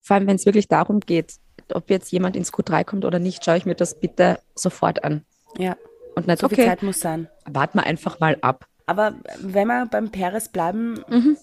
[0.00, 1.34] Vor allem, wenn es wirklich darum geht,
[1.74, 5.26] ob jetzt jemand ins Q3 kommt oder nicht, schaue ich mir das bitte sofort an.
[5.58, 5.76] Ja,
[6.14, 7.28] Und nicht, so viel okay, Zeit muss sein.
[7.44, 8.66] warten wir einfach mal ab.
[8.86, 11.36] Aber wenn wir beim Perez bleiben,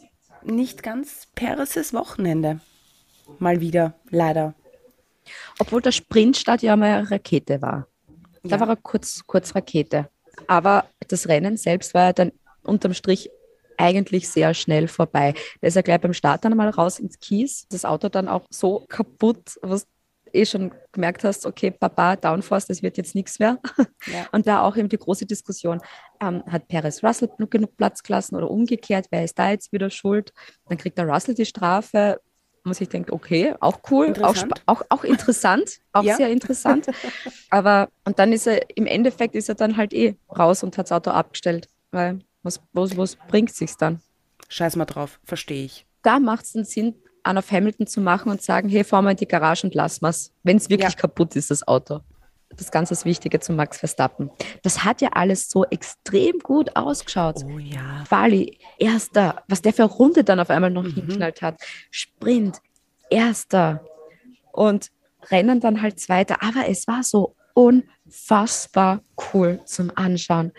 [0.45, 2.59] nicht ganz Perez' Wochenende.
[3.39, 4.53] Mal wieder, leider.
[5.59, 7.87] Obwohl der Sprintstart ja mal eine Rakete war.
[8.43, 8.59] Da Ja.
[8.59, 10.09] war er kurz, kurz Rakete.
[10.47, 12.31] Aber das Rennen selbst war ja dann
[12.63, 13.29] unterm Strich
[13.77, 15.33] eigentlich sehr schnell vorbei.
[15.61, 17.65] Da ist er gleich beim Start dann mal raus ins Kies.
[17.69, 19.87] Das Auto dann auch so kaputt, was
[20.33, 23.59] eh schon gemerkt hast, okay, Papa, Downforce, das wird jetzt nichts mehr.
[24.07, 24.27] Ja.
[24.31, 25.81] Und da auch eben die große Diskussion,
[26.21, 30.33] ähm, hat Perez Russell genug- Platz gelassen oder umgekehrt, wer ist da jetzt wieder schuld?
[30.67, 32.19] Dann kriegt der Russell die Strafe,
[32.63, 36.15] wo man sich denkt, okay, auch cool, auch, auch, auch interessant, auch Ja.
[36.15, 36.87] sehr interessant.
[37.49, 40.87] Aber, und dann ist er, im Endeffekt ist er dann halt eh raus und hat
[40.87, 43.99] das Auto abgestellt, weil was, was, was bringt sich's dann?
[44.49, 45.85] Scheiß mal drauf, verstehe ich.
[46.03, 49.11] Da macht es dann Sinn, an auf Hamilton zu machen und sagen, hey, fahr mal
[49.11, 50.95] in die Garage und lass mal's, wenn es wirklich Ja.
[50.99, 52.01] kaputt ist, das Auto.
[52.55, 54.29] Das ganz das Wichtige zu Max Verstappen.
[54.61, 57.37] Das hat ja alles so extrem gut ausgeschaut.
[57.45, 58.03] Oh ja.
[58.07, 61.59] Quali, erster, was der für eine Runde dann auf einmal noch hingeknallt hat.
[61.89, 62.59] Sprint,
[63.09, 63.83] erster.
[64.51, 64.91] Und
[65.31, 66.43] Rennen dann halt zweiter.
[66.43, 67.35] Aber es war so
[68.13, 69.01] unfassbar
[69.33, 70.51] cool zum Anschauen.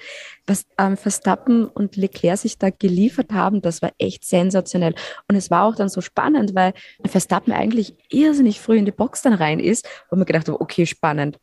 [0.46, 4.94] Was ähm, Verstappen und Leclerc sich da geliefert haben, das war echt sensationell.
[5.28, 6.72] Und es war auch dann so spannend, weil
[7.06, 10.84] Verstappen eigentlich irrsinnig früh in die Box dann rein ist, wo man gedacht hat, okay,
[10.86, 11.38] spannend.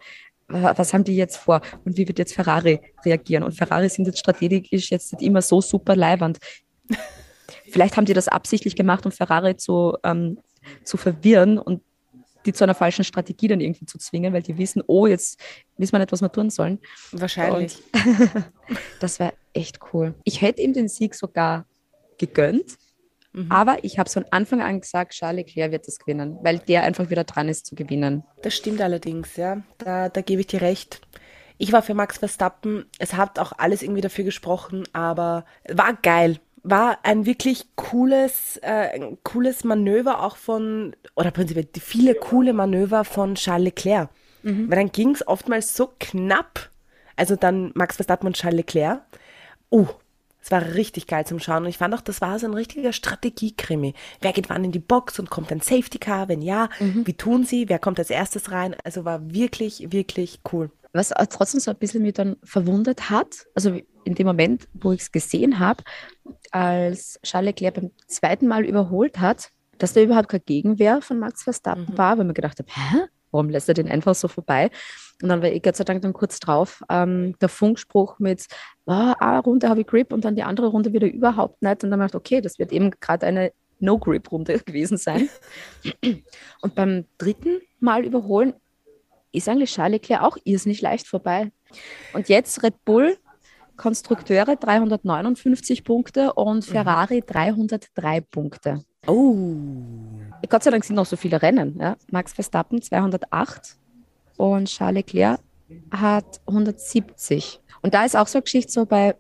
[0.48, 3.44] Wa- Was haben die jetzt vor und wie wird jetzt Ferrari reagieren?
[3.44, 6.40] Und Ferrari sind jetzt strategisch jetzt nicht immer so super leibernd.
[7.72, 10.40] Vielleicht haben die das absichtlich gemacht, um Ferrari zu, ähm,
[10.84, 11.82] zu verwirren und
[12.46, 15.40] die zu einer falschen Strategie dann irgendwie zu zwingen, weil die wissen, oh, jetzt
[15.78, 16.80] wissen wir nicht, was wir tun sollen.
[17.12, 17.78] Wahrscheinlich.
[19.00, 20.14] Das war echt cool.
[20.24, 21.66] Ich hätte ihm den Sieg sogar
[22.18, 22.78] gegönnt,
[23.34, 23.50] Mhm.
[23.50, 27.10] aber ich habe von Anfang an gesagt, Charles Leclerc wird das gewinnen, weil der einfach
[27.10, 28.24] wieder dran ist zu gewinnen.
[28.42, 29.62] Das stimmt allerdings, ja.
[29.78, 31.00] Da, da gebe ich dir recht.
[31.58, 32.86] Ich war für Max Verstappen.
[33.00, 36.40] Es hat auch alles irgendwie dafür gesprochen, aber war geil.
[36.64, 43.36] War ein wirklich cooles, äh, cooles Manöver auch von, oder prinzipiell viele coole Manöver von
[43.36, 44.10] Charles Leclerc.
[44.70, 46.70] Weil dann ging es oftmals so knapp.
[47.16, 49.02] Also dann Max Verstappen und Charles Leclerc.
[49.70, 49.88] Uh,
[50.42, 51.64] es war richtig geil zum Schauen.
[51.64, 53.94] Und ich fand auch, das war so ein richtiger Strategiekrimi.
[54.22, 56.30] Wer geht wann in die Box und kommt ein Safety Car?
[56.30, 57.70] Wenn ja, wie tun sie?
[57.70, 58.76] Wer kommt als erstes rein?
[58.84, 60.72] Also war wirklich, wirklich cool.
[60.94, 65.02] Was trotzdem so ein bisschen mich dann verwundert hat, also in dem Moment, wo ich
[65.02, 65.84] es gesehen habe,
[66.52, 71.44] als Charles Leclerc beim zweiten Mal überholt hat, dass da überhaupt keine Gegenwehr von Max
[71.44, 73.08] Verstappen war, weil man gedacht habe, hä?
[73.32, 74.70] Warum lässt er den einfach so vorbei?
[75.22, 78.46] Und dann war eh Gott sei Dank dann kurz drauf ähm, der Funkspruch mit,
[78.86, 81.84] ah, eine Runde habe ich Grip und dann die andere Runde wieder überhaupt nicht.
[81.84, 85.30] Und dann habe ich gedacht, okay, das wird eben gerade eine No-Grip-Runde gewesen sein.
[86.62, 88.54] und beim dritten Mal überholen
[89.32, 91.52] ist eigentlich Charles Leclerc auch irrsinnig leicht vorbei.
[92.14, 93.18] Und jetzt Red Bull,
[93.82, 98.84] Konstrukteure 359 Punkte und Ferrari 303 Punkte.
[99.08, 99.76] Oh.
[100.48, 101.80] Gott sei Dank sind noch so viele Rennen.
[101.80, 101.98] Ja?
[102.12, 103.78] Max Verstappen 208
[104.38, 105.40] und Charles Leclerc
[105.92, 107.60] hat 170.
[107.82, 109.16] Und da ist auch so eine Geschichte so bei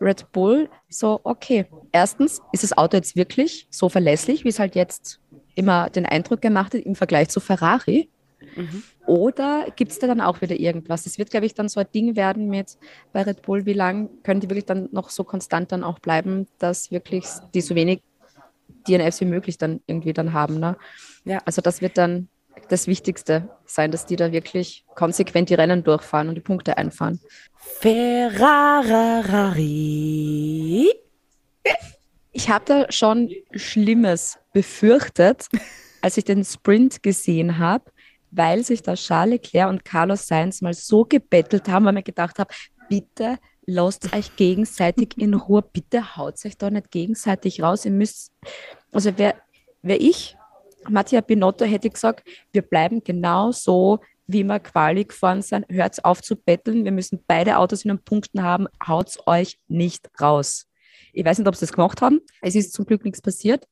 [0.00, 4.74] Red Bull so, okay, erstens ist das Auto jetzt wirklich so verlässlich, wie es halt
[4.74, 5.20] jetzt
[5.54, 8.08] immer den Eindruck gemacht hat im Vergleich zu Ferrari.
[9.06, 11.04] Oder gibt es da dann auch wieder irgendwas?
[11.04, 12.76] Das wird, glaube ich, dann so ein Ding werden mit
[13.12, 16.46] bei Red Bull, wie lange können die wirklich dann noch so konstant dann auch bleiben,
[16.58, 18.02] dass wirklich die so wenig
[18.86, 20.58] DNFs wie möglich dann irgendwie dann haben.
[20.60, 20.76] Ne?
[21.24, 21.40] Ja.
[21.44, 22.28] Also das wird dann
[22.68, 27.20] das Wichtigste sein, dass die da wirklich konsequent die Rennen durchfahren und die Punkte einfahren.
[27.56, 28.28] Ferrari.
[32.32, 35.46] Ich habe da schon Schlimmes befürchtet,
[36.02, 37.90] als ich den Sprint gesehen habe,
[38.30, 42.38] weil sich da Charles Leclerc und Carlos Sainz mal so gebettelt haben, weil mir gedacht
[42.38, 42.52] habe,
[42.88, 47.84] bitte lasst euch gegenseitig in Ruhe, bitte haut euch da nicht gegenseitig raus.
[47.84, 48.32] Ihr müsst,
[48.92, 49.34] also wer,
[49.82, 50.36] wer ich,
[50.88, 55.66] Mattia Binotto, hätte gesagt, wir bleiben genau so, wie wir Quali gefahren sind.
[55.68, 56.84] Hört auf zu betteln.
[56.84, 58.68] Wir müssen beide Autos in den Punkten haben.
[58.86, 60.66] Haut euch nicht raus.
[61.12, 62.20] Ich weiß nicht, ob sie das gemacht haben.
[62.42, 63.66] Es ist zum Glück nichts passiert.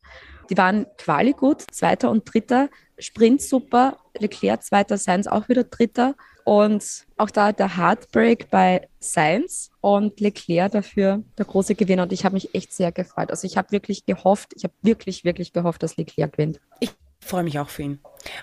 [0.51, 2.69] Die waren Quali gut, Zweiter und Dritter.
[2.99, 3.99] Sprint super.
[4.19, 6.15] Leclerc Zweiter, Sainz auch wieder Dritter.
[6.45, 12.05] Und auch da der Heartbreak bei Sainz und Leclerc dafür der große Gewinner.
[12.05, 13.31] Und ich habe mich echt sehr gefreut.
[13.31, 16.61] Also ich habe wirklich gehofft, ich habe wirklich, wirklich gehofft, dass Leclerc gewinnt.
[16.79, 17.99] Ich freue mich auch für ihn.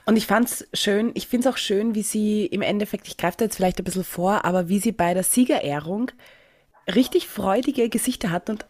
[0.05, 3.17] Und ich fand es schön, ich finde es auch schön, wie sie im Endeffekt, ich
[3.17, 6.11] greife da jetzt vielleicht ein bisschen vor, aber wie sie bei der Siegerehrung
[6.93, 8.65] richtig freudige Gesichter hatten und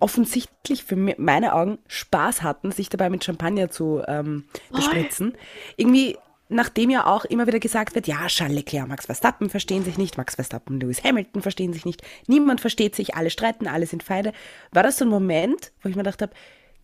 [0.00, 5.34] offensichtlich für meine Augen Spaß hatten, sich dabei mit Champagner zu ähm, bespritzen.
[5.76, 6.16] Irgendwie,
[6.48, 10.16] nachdem ja auch immer wieder gesagt wird, ja, Charles Leclerc, Max Verstappen verstehen sich nicht,
[10.16, 14.32] Max Verstappen, Lewis Hamilton verstehen sich nicht, niemand versteht sich, alle streiten, alle sind Feinde,
[14.72, 16.32] war das so ein Moment, wo ich mir gedacht habe,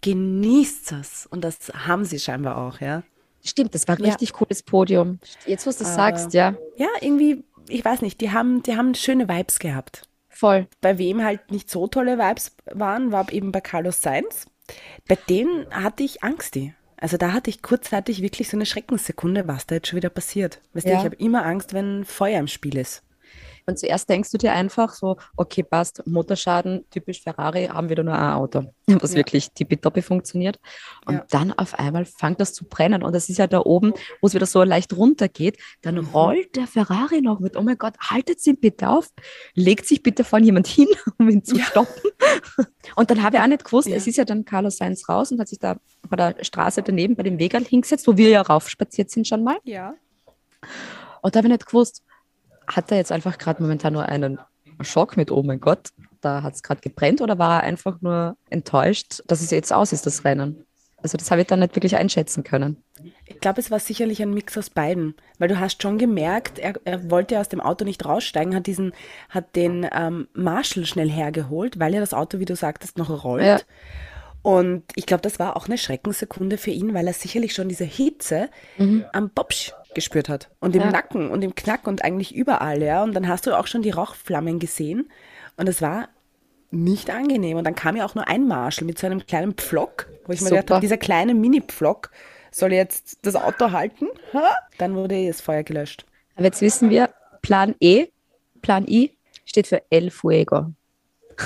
[0.03, 1.27] genießt es.
[1.27, 3.03] Und das haben sie scheinbar auch, ja.
[3.43, 4.09] Stimmt, das war ein Ja.
[4.11, 5.19] richtig cooles Podium.
[5.47, 8.77] Jetzt, wo du es Aber- sagst, ja, Ja, irgendwie, ich weiß nicht, die haben, die
[8.77, 10.09] haben schöne Vibes gehabt.
[10.37, 10.67] Voll.
[10.81, 14.47] Bei wem halt nicht so tolle Vibes waren, war eben bei Carlos Sainz.
[15.09, 16.55] Bei denen hatte ich Angst.
[16.55, 16.75] Die.
[16.97, 20.61] Also da hatte ich kurzzeitig wirklich so eine Schreckenssekunde, was da jetzt schon wieder passiert.
[20.73, 20.99] Weißt du, Ja.
[20.99, 23.03] ich habe immer Angst, wenn Feuer im Spiel ist.
[23.67, 28.03] Und zuerst denkst du dir einfach so, okay, passt, Motorschaden, typisch Ferrari, haben wir da
[28.03, 29.17] nur ein Auto, was Ja.
[29.19, 30.59] wirklich tippitoppi funktioniert.
[31.07, 31.25] Und Ja.
[31.31, 33.03] dann auf einmal fängt das zu brennen.
[33.03, 35.57] Und das ist ja da oben, wo es wieder so leicht runtergeht.
[35.83, 36.09] Dann Mhm.
[36.09, 39.09] rollt der Ferrari noch mit, oh mein Gott, haltet ihn bitte auf,
[39.55, 40.89] legt sich bitte von jemand hin,
[41.19, 42.11] um ihn zu stoppen.
[42.97, 43.97] Und dann habe ich auch nicht gewusst, Ja.
[43.97, 45.77] es ist ja dann Carlos Sainz raus und hat sich da
[46.09, 49.57] bei der Straße daneben bei dem Wegerl hingesetzt, wo wir ja raufspaziert sind schon mal.
[49.65, 49.95] Ja.
[51.23, 52.03] Und da habe ich nicht gewusst,
[52.67, 54.39] hat er jetzt einfach gerade momentan nur einen
[54.81, 55.91] Schock mit, oh mein Gott,
[56.21, 59.93] da hat es gerade gebrennt oder war er einfach nur enttäuscht, dass es jetzt aus
[59.93, 60.65] ist, das Rennen?
[61.05, 62.83] Also das habe ich dann nicht wirklich einschätzen können.
[63.27, 66.75] Ich glaube, es war sicherlich ein Mix aus beiden, weil du hast schon gemerkt, er,
[66.85, 68.95] er wollte aus dem Auto nicht raussteigen, hat diesen,
[69.29, 73.45] hat den ähm, Marshall schnell hergeholt, weil ja das Auto, wie du sagtest, noch rollt.
[73.45, 73.59] Ja.
[74.41, 77.85] Und ich glaube, das war auch eine Schreckenssekunde für ihn, weil er sicherlich schon diese
[77.85, 78.51] Hitze
[79.13, 80.51] am Bobsch gespürt hat.
[80.61, 80.91] Und im Ja.
[80.91, 83.03] Nacken und im Knack und eigentlich überall, ja.
[83.03, 85.11] Und dann hast du auch schon die Rauchflammen gesehen.
[85.57, 86.09] Und es war
[86.71, 87.57] nicht angenehm.
[87.57, 90.41] Und dann kam ja auch nur ein Marshall mit so einem kleinen Pflock, wo ich
[90.41, 90.61] mir Super.
[90.61, 92.11] gedacht habe, dieser kleine Mini-Pflock
[92.51, 94.07] soll jetzt das Auto halten.
[94.33, 94.55] Ha?
[94.79, 96.05] Dann wurde das Feuer gelöscht.
[96.37, 97.11] Aber jetzt wissen wir,
[97.43, 98.07] Plan E,
[98.63, 100.73] Plan I steht für El Fuego.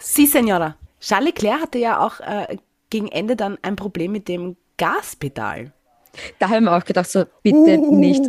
[0.00, 0.76] Sie, Senora.
[1.00, 2.56] Charles Leclerc hatte ja auch äh,
[2.92, 5.72] gegen Ende dann ein Problem mit dem Gaspedal.
[6.38, 8.22] Da haben wir auch gedacht, so bitte nicht,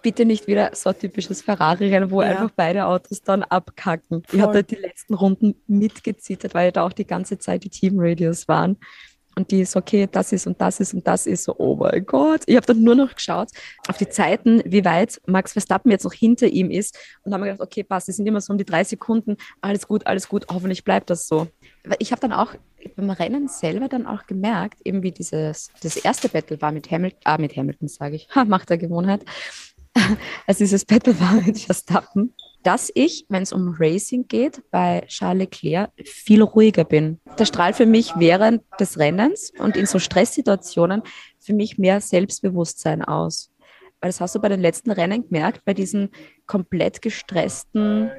[0.00, 2.28] bitte nicht wieder so ein typisches Ferrari-Rennen, wo Ja.
[2.28, 4.22] einfach beide Autos dann abkacken.
[4.26, 4.40] Ich Voll.
[4.42, 8.76] habe da die letzten Runden mitgezittert, weil da auch die ganze Zeit die Teamradios waren.
[9.36, 12.06] Und die so, okay, das ist und das ist und das ist so, oh mein
[12.06, 12.42] Gott.
[12.46, 13.48] Ich habe dann nur noch geschaut
[13.88, 16.96] auf die Zeiten, wie weit Max Verstappen jetzt noch hinter ihm ist.
[17.24, 19.36] Und haben mir gedacht, okay, passt, das sind immer so um die drei Sekunden.
[19.60, 21.48] Alles gut, alles gut, hoffentlich bleibt das so.
[21.98, 22.54] Ich habe dann auch
[22.96, 27.20] beim Rennen selber dann auch gemerkt, eben wie dieses, das erste Battle war mit Hamilton,
[27.24, 29.24] ah, mit Hamilton sage ich, macht der Gewohnheit,
[30.46, 35.40] als dieses Battle war mit Verstappen, dass ich, wenn es um Racing geht, bei Charles
[35.40, 37.20] Leclerc viel ruhiger bin.
[37.38, 41.02] Der strahlt für mich während des Rennens und in so Stresssituationen
[41.38, 43.50] für mich mehr Selbstbewusstsein aus.
[44.00, 46.10] Weil das hast du bei den letzten Rennen gemerkt, bei diesen
[46.46, 48.10] komplett gestressten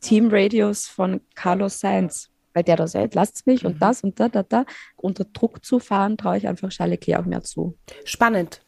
[0.00, 2.30] Teamradios von Carlos Sainz.
[2.58, 4.64] Weil der da sagt, lasst mich und das und da, da, da.
[4.96, 7.78] Unter Druck zu fahren, traue ich einfach Charles Leclerc auch mehr zu.
[8.02, 8.62] Spannend.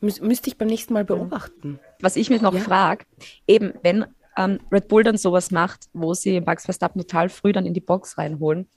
[0.00, 1.80] Müs müsste ich beim nächsten Mal beobachten.
[1.98, 2.60] Was ich mich noch Ja.
[2.60, 3.04] frage,
[3.48, 4.04] eben wenn
[4.36, 7.80] ähm, Red Bull dann sowas macht, wo sie Max Verstappen total früh dann in die
[7.80, 8.68] Box reinholen,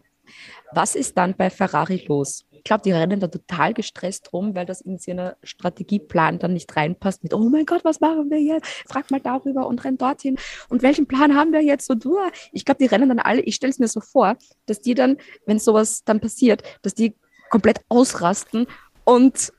[0.71, 2.43] was ist dann bei Ferrari los?
[2.59, 6.75] Ich glaube, die rennen da total gestresst rum, weil das in ihren Strategieplan dann nicht
[6.75, 8.67] reinpasst mit, oh mein Gott, was machen wir jetzt?
[8.85, 10.37] Frag mal darüber und renn dorthin.
[10.67, 11.89] Und welchen Plan haben wir jetzt?
[11.89, 12.17] Und uh,
[12.51, 14.35] ich glaube, die rennen dann alle, ich stelle es mir so vor,
[14.65, 17.15] dass die dann, wenn sowas dann passiert, dass die
[17.49, 18.67] komplett ausrasten
[19.05, 19.53] und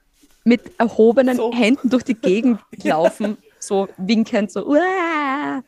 [0.45, 1.55] mit erhobenen So.
[1.55, 5.65] Händen durch die Gegend laufen, so winkend, so, uah.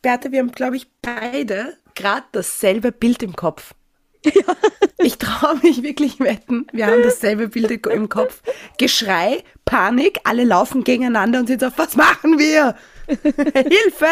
[0.00, 3.74] Beate, wir haben, glaube ich, beide gerade dasselbe Bild im Kopf.
[4.98, 8.40] Ich traue mich wirklich wetten, wir haben dasselbe Bild im Kopf.
[8.78, 12.74] Geschrei, Panik, alle laufen gegeneinander und sind so, was machen wir?
[13.06, 14.06] Hilfe!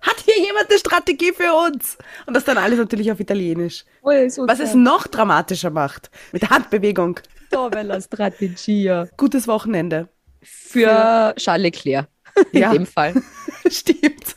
[0.00, 1.98] Hat hier jemand eine Strategie für uns?
[2.26, 3.84] Und das dann alles natürlich auf Italienisch.
[4.04, 6.10] Ui, so Was es noch dramatischer macht.
[6.32, 7.18] Mit der Handbewegung.
[7.50, 9.08] Dove la strategia.
[9.16, 10.08] Gutes Wochenende.
[10.42, 12.08] Für Charles Leclerc.
[12.52, 12.72] In Ja.
[12.72, 13.14] dem Fall.
[13.70, 14.36] Stimmt.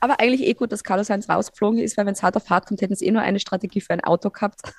[0.00, 2.66] Aber eigentlich eh gut, dass Carlos Sainz rausgeflogen ist, weil wenn es hart auf hart
[2.66, 4.60] kommt, hätten sie eh nur eine Strategie für ein Auto gehabt.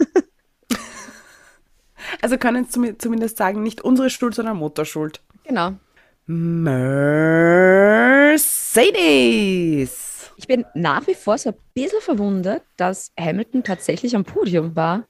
[2.22, 5.22] Also können zumi- zumindest sagen, nicht unsere Schuld, sondern Motorschuld.
[5.44, 5.74] genau.
[9.00, 10.32] Mercedes.
[10.38, 15.06] Ich bin nach wie vor so ein bisschen verwundert, dass Hamilton tatsächlich am Podium war,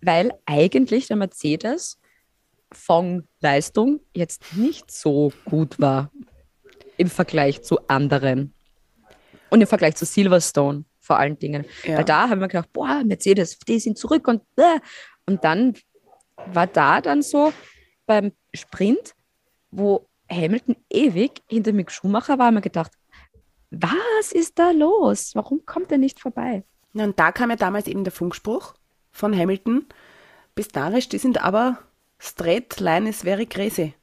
[0.00, 1.98] weil eigentlich der Mercedes
[2.72, 6.10] von Leistung jetzt nicht so gut war
[6.96, 8.52] im Vergleich zu anderen.
[9.52, 11.66] Und im Vergleich zu Silverstone vor allen Dingen.
[11.84, 11.98] Ja.
[11.98, 14.80] Weil da haben wir gedacht, boah, Mercedes, die sind zurück und äh.
[15.26, 15.74] und dann
[16.46, 17.52] war da dann so
[18.06, 19.14] beim Sprint,
[19.70, 22.92] wo Hamilton ewig hinter Mick Schumacher war, haben wir gedacht,
[23.70, 25.34] was ist da los?
[25.34, 26.64] Warum kommt er nicht vorbei?
[26.94, 28.74] Und da kam ja damals eben der Funkspruch
[29.10, 29.86] von Hamilton.
[30.54, 31.78] Bis Darisch, die sind aber
[32.18, 33.94] straight line is very crazy.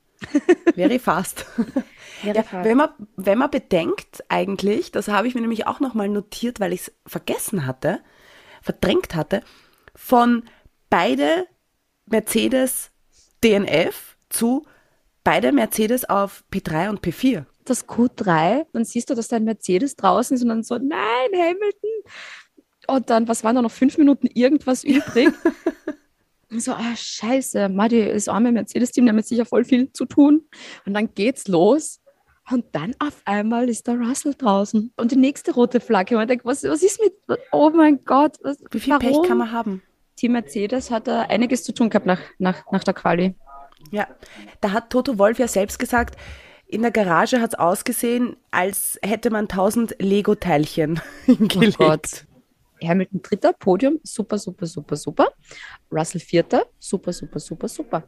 [0.75, 1.45] Very fast.
[2.23, 2.65] ja, fast.
[2.65, 6.73] wenn, man, wenn man bedenkt eigentlich, das habe ich mir nämlich auch nochmal notiert, weil
[6.73, 8.01] ich es vergessen hatte,
[8.61, 9.41] verdrängt hatte,
[9.95, 10.43] von
[10.89, 11.47] beide
[12.05, 12.91] Mercedes
[13.43, 14.65] DNF zu
[15.23, 17.45] beide Mercedes auf P3 und P4.
[17.65, 21.89] Das Q3, dann siehst du, dass dein Mercedes draußen ist und dann so, nein, Hamilton.
[22.87, 25.29] Und dann, was waren da noch fünf Minuten irgendwas übrig?
[26.51, 30.05] Und so, ah, scheiße, Madi, das arme Mercedes-Team, die haben jetzt sicher voll viel zu
[30.05, 30.41] tun.
[30.85, 32.01] Und dann geht's los.
[32.51, 34.91] Und dann auf einmal ist der Russell draußen.
[34.97, 36.15] Und die nächste rote Flagge.
[36.15, 37.13] Und ich denke, was, was ist mit,
[37.51, 39.27] oh mein Gott, was, Wie viel Pech warum?
[39.27, 39.83] kann man haben?
[40.15, 43.35] Team Mercedes hat da einiges zu tun gehabt nach, nach, nach der Quali.
[43.91, 44.07] Ja,
[44.61, 46.17] da hat Toto Wolf ja selbst gesagt,
[46.67, 51.77] in der Garage hat es ausgesehen, als hätte man tausend Lego-Teilchen hingelegt.
[51.79, 52.25] Oh Gott.
[52.83, 55.27] Hamilton dritter, Podium, super, super, super, super.
[55.91, 58.03] Russell vierter, super, super, super, super.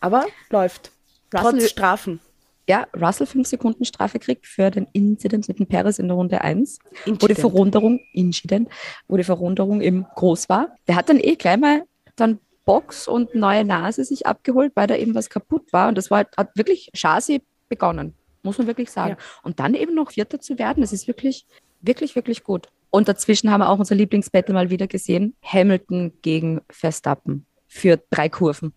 [0.00, 0.90] Aber läuft.
[1.34, 2.20] Russell- Trotz Strafen.
[2.68, 6.40] Ja, Russell fünf Sekunden Strafe kriegt für den Incident mit dem Perez in der Runde
[6.40, 7.38] 1, wo die Incident.
[7.38, 8.68] Verrunderung, Incident,
[9.06, 10.74] wo die Verrunderung eben groß war.
[10.88, 11.84] Der hat dann eh gleich mal
[12.16, 15.86] dann Box und neue Nase sich abgeholt, weil da eben was kaputt war.
[15.88, 19.10] Und das war, hat wirklich Chassis begonnen, muss man wirklich sagen.
[19.16, 19.24] Ja.
[19.44, 21.46] Und dann eben noch Vierter zu werden, das ist wirklich,
[21.82, 22.66] wirklich, wirklich gut.
[22.90, 25.34] Und dazwischen haben wir auch unser Lieblingsbattle mal wieder gesehen.
[25.42, 28.72] Hamilton gegen Verstappen für drei Kurven.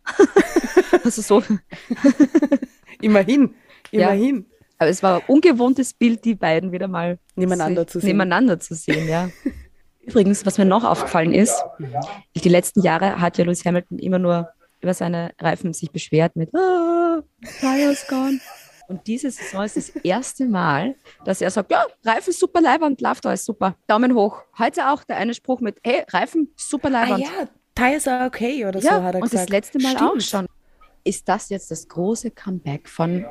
[1.03, 1.43] also so,
[3.01, 3.55] Immerhin.
[3.91, 4.09] Ja.
[4.11, 4.45] Immerhin.
[4.77, 8.09] aber es war ein ungewohntes Bild, die beiden wieder mal Nebeneinander zu sehen.
[8.09, 9.29] Nebeneinander zu sehen, ja.
[10.01, 11.63] Übrigens, was mir noch aufgefallen ist,
[12.35, 14.49] die letzten Jahre hat ja Lewis Hamilton immer nur
[14.81, 17.21] über seine Reifen sich beschwert mit ah,
[17.59, 18.39] Tires gone.
[18.89, 23.25] Und diese Saison ist das erste Mal, dass er sagt, ja, Reifen super Leibwand, läuft
[23.25, 23.75] alles super.
[23.87, 24.41] Daumen hoch.
[24.57, 27.21] Heute auch der eine Spruch mit, hey, Reifen super Ah Leibwand.
[27.23, 27.29] ja,
[27.75, 29.43] Tires are okay oder Ja, so hat er und gesagt.
[29.43, 30.11] das letzte Mal Stimmt.
[30.11, 30.45] auch schon.
[31.03, 33.25] Ist das jetzt das große Comeback von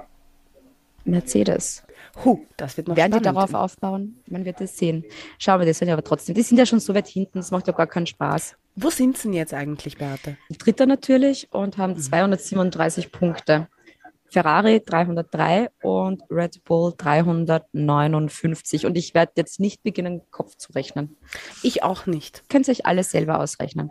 [1.04, 1.82] Mercedes?
[2.24, 3.36] Huh, das wird noch Werden die spannend.
[3.36, 4.18] darauf aufbauen?
[4.28, 5.04] Man wird es sehen.
[5.38, 6.34] Schauen wir das ja aber trotzdem.
[6.34, 8.54] Die sind ja schon so weit hinten, das macht ja gar keinen Spaß.
[8.76, 10.36] Wo sind sie denn jetzt eigentlich, Beate?
[10.56, 13.68] Dritter natürlich und haben 237 Punkte.
[14.30, 18.86] Ferrari 303 und Red Bull 359.
[18.86, 21.16] Und ich werde jetzt nicht beginnen, Kopf zu rechnen.
[21.62, 22.44] Ich auch nicht.
[22.48, 23.90] Könnt ihr euch alles selber ausrechnen.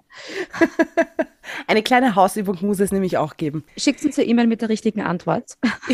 [1.67, 3.63] Eine kleine Hausübung muss es nämlich auch geben.
[3.77, 5.57] Schickt uns eine E-Mail mit der richtigen Antwort.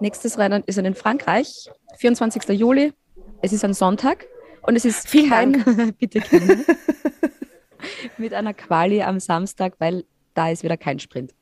[0.00, 1.68] Nächstes Rennen ist in Frankreich,
[1.98, 2.48] 24.
[2.50, 2.92] Juli.
[3.42, 4.26] Es ist ein Sonntag
[4.62, 6.64] und es ist Vielen kein, bitte gerne,
[8.16, 10.04] mit einer Quali am Samstag, weil
[10.34, 11.34] da ist wieder kein Sprint.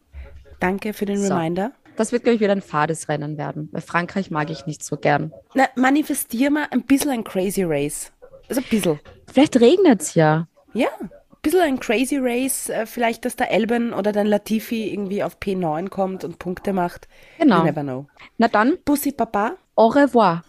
[0.61, 1.35] Danke für den so.
[1.35, 1.73] Reminder.
[1.97, 4.97] Das wird, glaube ich, wieder ein fades Rennen werden, weil Frankreich mag ich nicht so
[4.97, 5.33] gern.
[5.55, 8.13] Na, manifestier mal ein bisschen ein Crazy Race.
[8.49, 9.01] Also ein bisschen.
[9.33, 10.47] Vielleicht regnet es ja.
[10.75, 12.69] Ja, ein bisschen ein Crazy Race.
[12.69, 17.09] Äh, vielleicht, dass der Elben oder dann Latifi irgendwie auf P9 kommt und Punkte macht.
[17.39, 17.59] Genau.
[17.61, 18.07] You never know.
[18.37, 18.77] Na dann.
[18.85, 19.57] Pussy Papa.
[19.75, 20.43] Au revoir.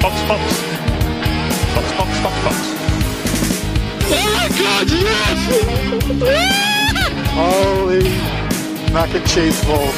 [0.00, 0.42] Box, box.
[1.74, 2.67] Box, box, box, box.
[4.10, 5.38] Oh my god, yes!
[7.34, 8.04] Holy
[8.92, 9.97] mac and cheese balls.